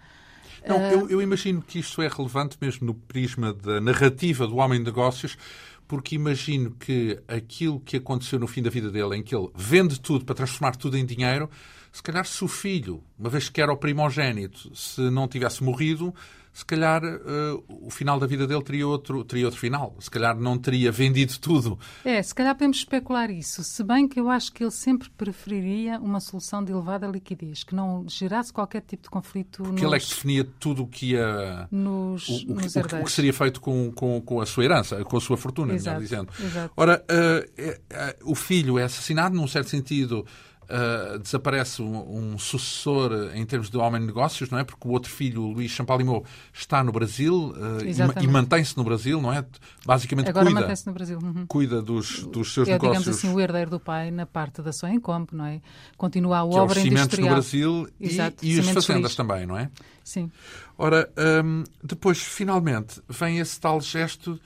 [0.67, 4.79] Não, eu, eu, imagino que isto é relevante mesmo no prisma da narrativa do homem
[4.79, 5.39] de negócios,
[5.87, 10.01] porque imagino que aquilo que aconteceu no fim da vida dele, em que ele vende
[10.01, 11.49] tudo para transformar tudo em dinheiro,
[11.93, 16.15] se calhar se o filho, uma vez que era o primogênito, se não tivesse morrido,
[16.57, 19.95] se calhar uh, o final da vida dele teria outro, teria outro final.
[20.01, 21.79] Se calhar não teria vendido tudo.
[22.03, 23.63] É, se calhar podemos especular isso.
[23.63, 27.75] Se bem que eu acho que ele sempre preferiria uma solução de elevada liquidez, que
[27.75, 29.65] não gerasse qualquer tipo de conflito.
[29.65, 29.83] Porque nos...
[29.83, 31.69] ele é que definia tudo o que ia.
[31.71, 35.05] Nos, o, o, nos o, o, que seria feito com, com, com a sua herança,
[35.05, 36.33] com a sua fortuna, exato, melhor dizendo.
[36.43, 36.73] Exato.
[36.75, 40.25] Ora, uh, uh, o filho é assassinado, num certo sentido
[40.69, 44.65] Uh, desaparece um, um, sucessor em termos de homem de negócios, não é?
[44.65, 48.83] Porque o outro filho, o Luís Champalimau, está no Brasil uh, e, e mantém-se no
[48.83, 49.45] Brasil, não é?
[49.85, 51.19] Basicamente Agora cuida, mantém-se no Brasil.
[51.23, 51.47] Uhum.
[51.47, 53.05] cuida dos, dos seus é, negócios.
[53.05, 55.61] digamos assim, o herdeiro do pai na parte da sua encompo, não é?
[55.97, 57.29] Continua a que obra é os industrial.
[57.29, 59.71] no Brasil Exato, e, e as fazendas também, não é?
[60.03, 60.31] Sim.
[60.77, 61.09] Ora,
[61.45, 64.41] um, depois, finalmente, vem esse tal gesto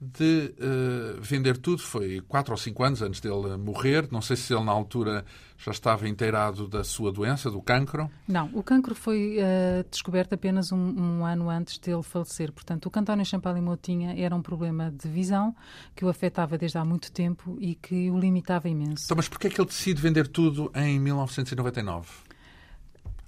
[0.00, 1.80] de uh, vender tudo.
[1.80, 4.08] Foi quatro ou cinco anos antes dele morrer.
[4.10, 5.24] Não sei se ele, na altura,
[5.56, 8.10] já estava inteirado da sua doença, do cancro.
[8.28, 12.52] Não, o cancro foi uh, descoberto apenas um, um, ano antes dele falecer.
[12.52, 15.54] Portanto, o que António Champalimau tinha era um problema de visão
[15.94, 19.04] que o afetava desde há muito tempo e que o limitava imenso.
[19.04, 22.08] Então, mas porquê é que ele decide vender tudo em 1999?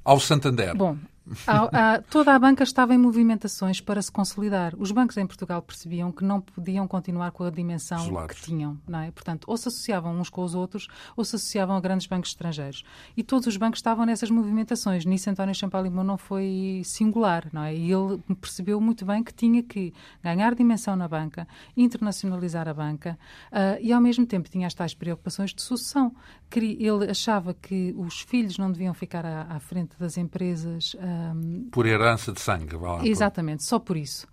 [0.05, 0.77] Ao Santander.
[0.77, 0.97] Bom,
[1.47, 4.74] a, a, toda a banca estava em movimentações para se consolidar.
[4.79, 8.37] Os bancos em Portugal percebiam que não podiam continuar com a dimensão Isolados.
[8.37, 9.11] que tinham, não é?
[9.11, 12.85] Portanto, ou se associavam uns com os outros, ou se associavam a grandes bancos estrangeiros.
[13.16, 15.05] E todos os bancos estavam nessas movimentações.
[15.05, 17.74] Nisso António Champalimau não foi singular, não é?
[17.74, 23.18] E ele percebeu muito bem que tinha que ganhar dimensão na banca, internacionalizar a banca
[23.51, 26.14] uh, e, ao mesmo tempo, tinha as tais preocupações de sucessão.
[26.55, 31.69] Ele achava que os filhos não deviam ficar à, à frente das empresas uh, um,
[31.71, 33.69] por herança de sangue, vá lá, Exatamente, por...
[33.69, 34.27] só por isso.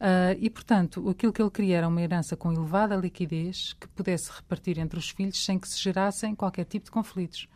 [0.00, 4.30] Uh, e, portanto, aquilo que ele queria era uma herança com elevada liquidez que pudesse
[4.32, 7.46] repartir entre os filhos sem que se gerassem qualquer tipo de conflitos.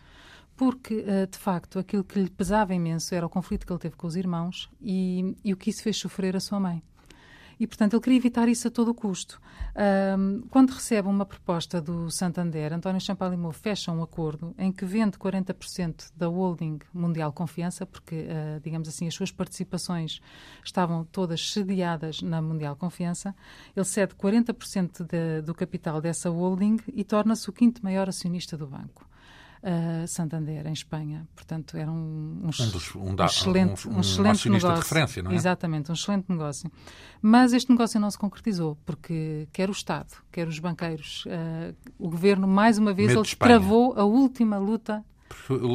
[0.54, 3.96] Porque, uh, de facto, aquilo que lhe pesava imenso era o conflito que ele teve
[3.96, 6.82] com os irmãos e, e o que isso fez sofrer a sua mãe.
[7.58, 9.40] E, portanto, ele queria evitar isso a todo o custo.
[10.16, 15.18] Um, quando recebe uma proposta do Santander, António Champalimau fecha um acordo em que vende
[15.18, 20.20] 40% da holding Mundial Confiança, porque, uh, digamos assim, as suas participações
[20.64, 23.34] estavam todas sediadas na Mundial Confiança.
[23.74, 28.66] Ele cede 40% de, do capital dessa holding e torna-se o quinto maior acionista do
[28.66, 29.06] banco
[29.64, 31.26] uh, Santander, em Espanha.
[31.34, 34.74] Portanto, era um, um, um, dos, um, da, excelente, um, excelente negócio.
[34.74, 35.34] de referência, não é?
[35.34, 36.70] Exatamente, um excelente negócio.
[37.20, 42.08] Mas este negócio não se concretizou, porque quer o Estado, quer os banqueiros, uh, o
[42.08, 45.04] governo, mais uma vez, ele travou a última luta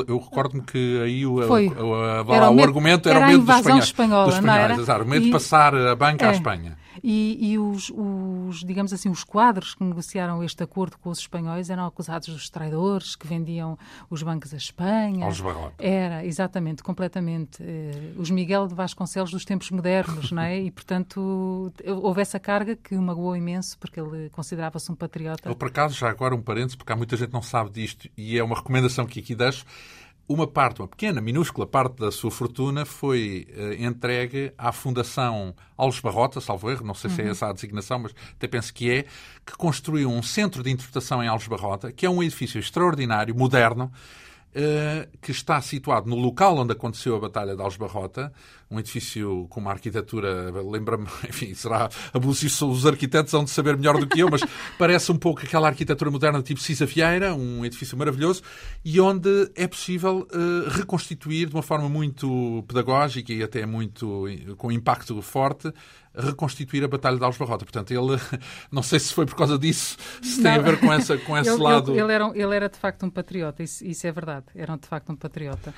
[0.07, 1.67] eu recordo-me que aí o, Foi.
[1.67, 3.83] o, o, o, o argumento era, era o medo dos espanhóis.
[3.85, 5.03] Espanhola, dos espanhóis, não era?
[5.03, 6.29] o medo de passar a banca é.
[6.29, 6.77] à Espanha.
[7.03, 11.69] E, e os, os, digamos assim, os quadros que negociaram este acordo com os espanhóis
[11.69, 13.77] eram acusados dos traidores que vendiam
[14.09, 15.25] os bancos à Espanha.
[15.25, 15.75] Aos barrotes.
[15.79, 17.61] Era, exatamente, completamente.
[17.61, 20.59] Uh, os Miguel de Vasconcelos dos tempos modernos, não é?
[20.59, 25.47] E, portanto, houve essa carga que o magoou imenso, porque ele considerava-se um patriota.
[25.47, 28.09] Ele, por acaso, já agora um parênteses, porque há muita gente que não sabe disto,
[28.17, 29.65] e é uma recomendação que aqui deixo,
[30.29, 35.99] uma parte, uma pequena, minúscula parte da sua fortuna foi uh, entregue à Fundação Alves
[35.99, 37.31] Barrota, salvo erro, não sei se é uhum.
[37.31, 39.05] essa a designação, mas até penso que é,
[39.43, 43.91] que construiu um centro de interpretação em Alves Barrota, que é um edifício extraordinário, moderno,
[45.21, 48.33] que está situado no local onde aconteceu a Batalha de Alsbarrota,
[48.69, 53.99] um edifício com uma arquitetura, lembra-me, enfim, será abusivo, os arquitetos hão de saber melhor
[53.99, 54.41] do que eu, mas
[54.77, 58.41] parece um pouco aquela arquitetura moderna tipo Cisa Vieira, um edifício maravilhoso,
[58.83, 64.25] e onde é possível uh, reconstituir de uma forma muito pedagógica e até muito
[64.57, 65.71] com impacto forte
[66.15, 67.65] reconstituir a Batalha de Alves-Barrota.
[67.65, 68.19] Portanto, ele,
[68.71, 71.49] não sei se foi por causa disso, se tem a ver com, essa, com esse
[71.49, 71.91] ele, lado.
[71.91, 74.87] Ele, ele, era, ele era de facto um patriota, isso, isso é verdade, era de
[74.87, 75.73] facto um patriota.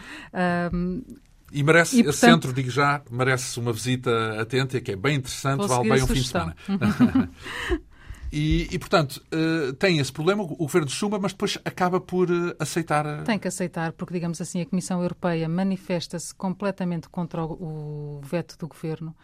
[0.74, 1.04] Um,
[1.52, 5.18] e merece, e, portanto, esse centro, digo já, merece uma visita atenta, que é bem
[5.18, 6.56] interessante, vale bem um fim de semana.
[8.32, 12.32] E, e, portanto, uh, tem esse problema, o governo de Schuman, mas depois acaba por
[12.32, 13.06] uh, aceitar.
[13.06, 13.24] Uh...
[13.24, 18.58] Tem que aceitar, porque, digamos assim, a Comissão Europeia manifesta-se completamente contra o, o veto
[18.58, 19.16] do governo.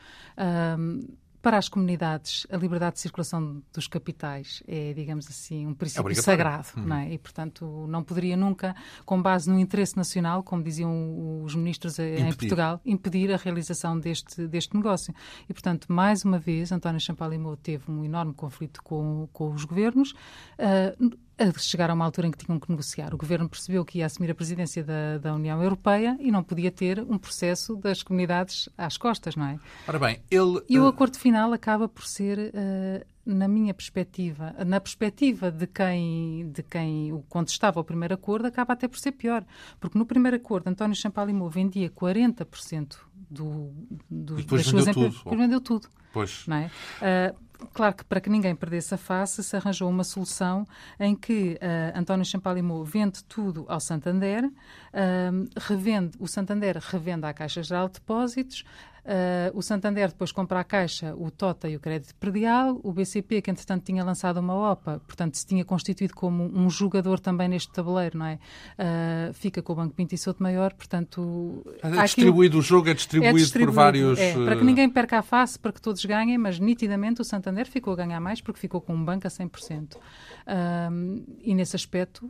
[1.41, 6.15] Para as comunidades, a liberdade de circulação dos capitais é, digamos assim, um princípio é
[6.15, 6.81] sagrado, hum.
[6.81, 7.13] não é?
[7.13, 8.75] E, portanto, não poderia nunca,
[9.05, 12.21] com base no interesse nacional, como diziam os ministros impedir.
[12.21, 15.13] em Portugal, impedir a realização deste, deste negócio.
[15.47, 20.11] E, portanto, mais uma vez, António Champalimau teve um enorme conflito com, com os governos.
[20.57, 23.13] Uh, a chegar a uma altura em que tinham que negociar.
[23.13, 26.71] O governo percebeu que ia assumir a presidência da, da União Europeia e não podia
[26.71, 29.59] ter um processo das comunidades às costas, não é?
[29.87, 30.61] Ora bem, ele.
[30.67, 32.51] E o acordo final acaba por ser.
[32.53, 38.45] Uh, na minha perspectiva, na perspectiva de quem, de quem o contestava o primeiro acordo,
[38.45, 39.43] acaba até por ser pior.
[39.81, 42.95] Porque no primeiro acordo, António Champalimau vendia 40%
[43.29, 43.73] do,
[44.09, 45.17] do, das suas empresas.
[45.17, 45.89] Depois vendeu tudo.
[46.13, 46.47] Pois.
[46.47, 46.71] Não é?
[47.01, 47.35] Uh,
[47.73, 50.67] Claro que para que ninguém perdesse a face, se arranjou uma solução
[50.99, 57.33] em que uh, António Champalimau vende tudo ao Santander, uh, revende, o Santander revende à
[57.33, 58.63] Caixa Geral de Depósitos,
[59.07, 62.77] Uh, o Santander depois compra a Caixa, o TOTA e o Crédito Predial.
[62.83, 67.17] O BCP, que entretanto tinha lançado uma OPA, portanto se tinha constituído como um jogador
[67.17, 68.37] também neste tabuleiro, não é?
[68.77, 71.65] Uh, fica com o Banco Pinto e Souto Maior, portanto...
[71.81, 74.19] É distribuído, o jogo é distribuído, é distribuído por vários...
[74.19, 77.65] É, para que ninguém perca a face, para que todos ganhem, mas nitidamente o Santander
[77.65, 79.95] ficou a ganhar mais porque ficou com um banco a 100%.
[79.95, 82.29] Uh, e nesse aspecto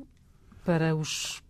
[0.68, 1.42] para os,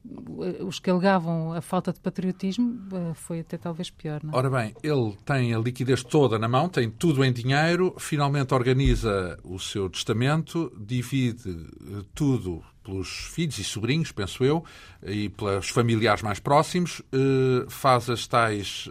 [0.59, 4.22] os que alegavam a falta de patriotismo, eh, foi até talvez pior.
[4.24, 4.32] Não?
[4.32, 4.38] É?
[4.38, 9.36] Ora bem, ele tem a liquidez toda na mão, tem tudo em dinheiro, finalmente organiza
[9.43, 14.63] o seu testamento, divide eh, tudo pelos filhos e sobrinhos, penso eu,
[15.01, 18.88] e pelos familiares mais próximos, eh, faz as tais.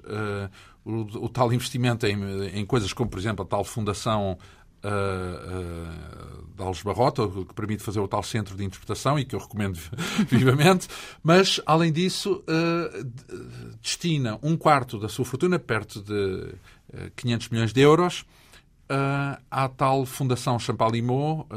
[0.84, 4.38] O, o, tal investimento em, em coisas como, por exemplo, a tal fundação
[6.54, 9.78] de Alves Barrota, que permite fazer o tal centro de interpretação e que eu recomendo
[10.28, 10.88] vivamente,
[11.22, 13.04] mas, além disso, uh,
[13.82, 16.54] destina um quarto da sua fortuna, perto de
[17.16, 18.24] 500 milhões de euros,
[19.50, 21.48] à tal Fundação Champalimau,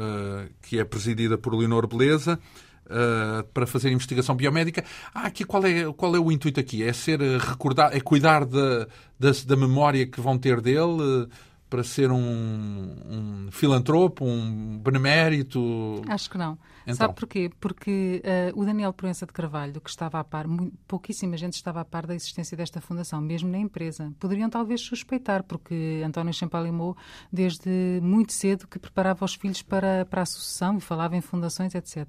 [0.60, 2.38] que é presidida por Leonor Beleza,
[2.90, 4.84] uh, para fazer investigação biomédica.
[5.14, 6.82] Ah, aqui qual é, qual é o intuito aqui?
[6.82, 8.86] É ser recordar, é cuidar da,
[9.18, 11.28] da, da memória que vão ter dele,
[11.70, 16.02] para ser um, um filantropo, um benemérito?
[16.08, 16.58] Acho que não.
[16.90, 17.06] Então.
[17.06, 17.50] Sabe porquê?
[17.60, 18.22] Porque
[18.54, 21.84] uh, o Daniel Proença de Carvalho, que estava a par, muito, pouquíssima gente estava a
[21.84, 24.12] par da existência desta fundação, mesmo na empresa.
[24.18, 26.96] Poderiam talvez suspeitar, porque António Champalimau,
[27.32, 31.74] desde muito cedo, que preparava os filhos para, para a sucessão e falava em fundações,
[31.74, 32.06] etc.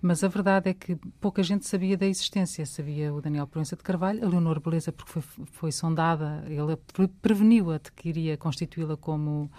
[0.00, 2.64] Mas a verdade é que pouca gente sabia da existência.
[2.66, 6.76] Sabia o Daniel Proença de Carvalho, a Leonor Beleza, porque foi, foi sondada, ele
[7.20, 9.50] preveniu-a de que iria constituí-la como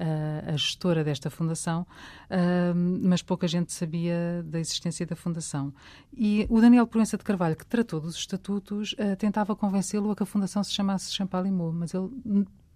[0.00, 1.86] uh, a gestora desta fundação,
[2.30, 4.01] uh, mas pouca gente sabia
[4.44, 5.72] da existência da fundação.
[6.16, 10.22] E o Daniel Proença de Carvalho, que tratou dos estatutos, uh, tentava convencê-lo a que
[10.22, 12.08] a fundação se chamasse Champalimau, mas ele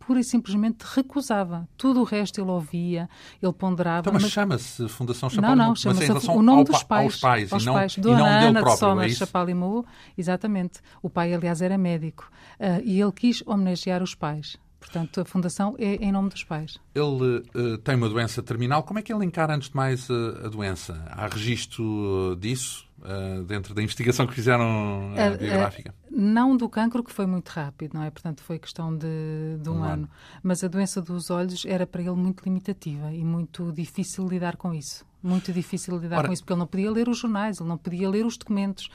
[0.07, 1.69] pura e simplesmente recusava.
[1.77, 3.09] Tudo o resto ele ouvia,
[3.43, 4.01] ele ponderava.
[4.01, 4.33] Então, mas, mas...
[4.33, 5.57] chama-se Fundação Chapalimau?
[5.57, 7.13] Não, não, chama-se o nome dos pais.
[7.13, 7.97] Aos pais, aos e não, pais.
[7.97, 9.85] Dona e não Ana próprio, de é Chapalimau,
[10.17, 10.81] exatamente.
[11.03, 12.31] O pai, aliás, era médico.
[12.61, 14.57] Uh, e ele quis homenagear os pais.
[14.87, 16.79] Portanto, a fundação é em nome dos pais.
[16.95, 18.85] Ele uh, tem uma doença terminal.
[18.85, 21.05] Como é que ele encara, antes de mais, uh, a doença?
[21.11, 25.93] Há registro disso uh, dentro da investigação que fizeram biográfica?
[26.09, 28.11] não do cancro, que foi muito rápido, não é?
[28.11, 29.93] Portanto, foi questão de, de um, um ano.
[29.93, 30.11] ano.
[30.41, 34.73] Mas a doença dos olhos era para ele muito limitativa e muito difícil lidar com
[34.73, 35.05] isso.
[35.23, 37.77] Muito difícil lidar Ora, com isso, porque ele não podia ler os jornais, ele não
[37.77, 38.89] podia ler os documentos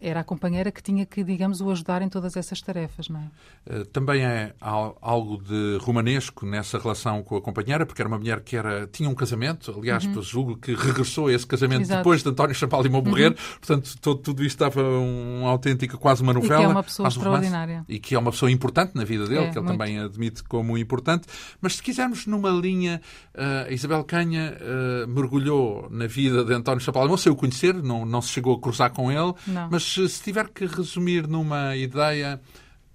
[0.00, 3.24] era a companheira que tinha que, digamos, o ajudar em todas essas tarefas, não é?
[3.66, 8.40] Eh, também é algo de romanesco nessa relação com a companheira, porque era uma mulher
[8.40, 10.22] que era, tinha um casamento, aliás, uhum.
[10.22, 11.98] julgo que regressou a esse casamento Exato.
[11.98, 13.34] depois de António Champalimau morrer, uhum.
[13.60, 16.60] portanto, todo, tudo isto estava um autêntico, quase uma novela.
[16.60, 17.84] E que é uma pessoa extraordinária.
[17.88, 19.78] e que é uma pessoa importante na vida dele, é, que ele muito.
[19.78, 21.26] também admite como importante.
[21.60, 23.02] Mas se quisermos numa linha,
[23.34, 28.22] uh, Isabel Canha uh, mergulhou na vida de António Champalimau, sem o conhecer, não, não
[28.22, 29.68] se chegou a cruzar com ele, não.
[29.70, 32.40] mas se tiver que resumir numa ideia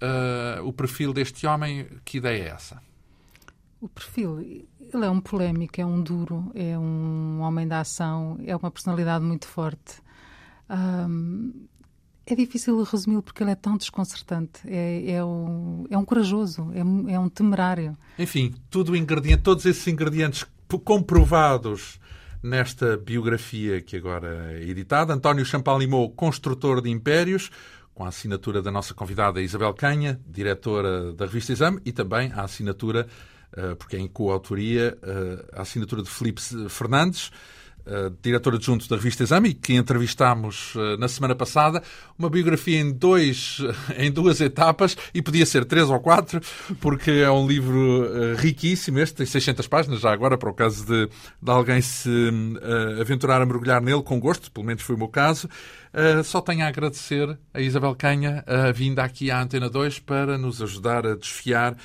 [0.02, 2.82] uh, o perfil deste homem, que ideia é essa?
[3.80, 8.56] O perfil, ele é um polémico, é um duro, é um homem da ação, é
[8.56, 10.00] uma personalidade muito forte.
[10.68, 11.66] Um,
[12.26, 14.60] é difícil resumi-lo porque ele é tão desconcertante.
[14.66, 16.80] É, é, um, é um corajoso, é,
[17.12, 17.96] é um temerário.
[18.18, 20.44] Enfim, tudo ingrediente, todos esses ingredientes
[20.84, 22.00] comprovados
[22.46, 25.12] nesta biografia que agora é editada.
[25.12, 27.50] António Champalimau, construtor de impérios,
[27.92, 32.42] com a assinatura da nossa convidada Isabel Canha, diretora da revista Exame, e também a
[32.42, 33.08] assinatura,
[33.56, 37.32] eh, porque é em coautoria, eh, a assinatura de Felipe Fernandes,
[37.86, 41.82] uh, diretor adjunto da revista Exame, que entrevistámos uh, na semana passada,
[42.18, 43.58] uma biografia em, dois,
[43.96, 46.40] em duas etapas, e podia ser três ou quatro,
[46.80, 48.98] porque é um livro uh, riquíssimo.
[48.98, 51.06] Este tem 600 páginas, já agora, para o caso de,
[51.42, 52.10] de alguém se
[53.00, 55.48] aventurar a mergulhar nele com gosto, pelo menos foi o meu caso.
[56.24, 60.60] só tenho a agradecer a Isabel Canha a vinda aqui à Antena 2 para nos
[60.62, 61.76] ajudar a desfiar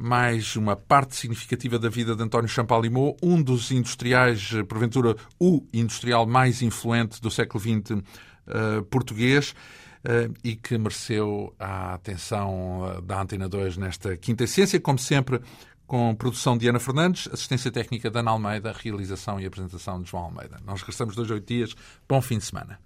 [0.00, 6.26] mais uma parte significativa da vida de António Champalimau, um dos industriais, porventura o industrial
[6.26, 8.02] mais influente do século XX uh,
[8.46, 9.54] eh, português.
[10.02, 15.42] Uh, e que mereceu a atenção da Antena 2 nesta quinta essência, como sempre,
[15.86, 20.24] com produção de Ana Fernandes, assistência técnica da Ana Almeida, realização e apresentação de João
[20.24, 20.56] Almeida.
[20.64, 21.74] Nós regressamos dois, oito dias.
[22.08, 22.78] Bom fim de semana.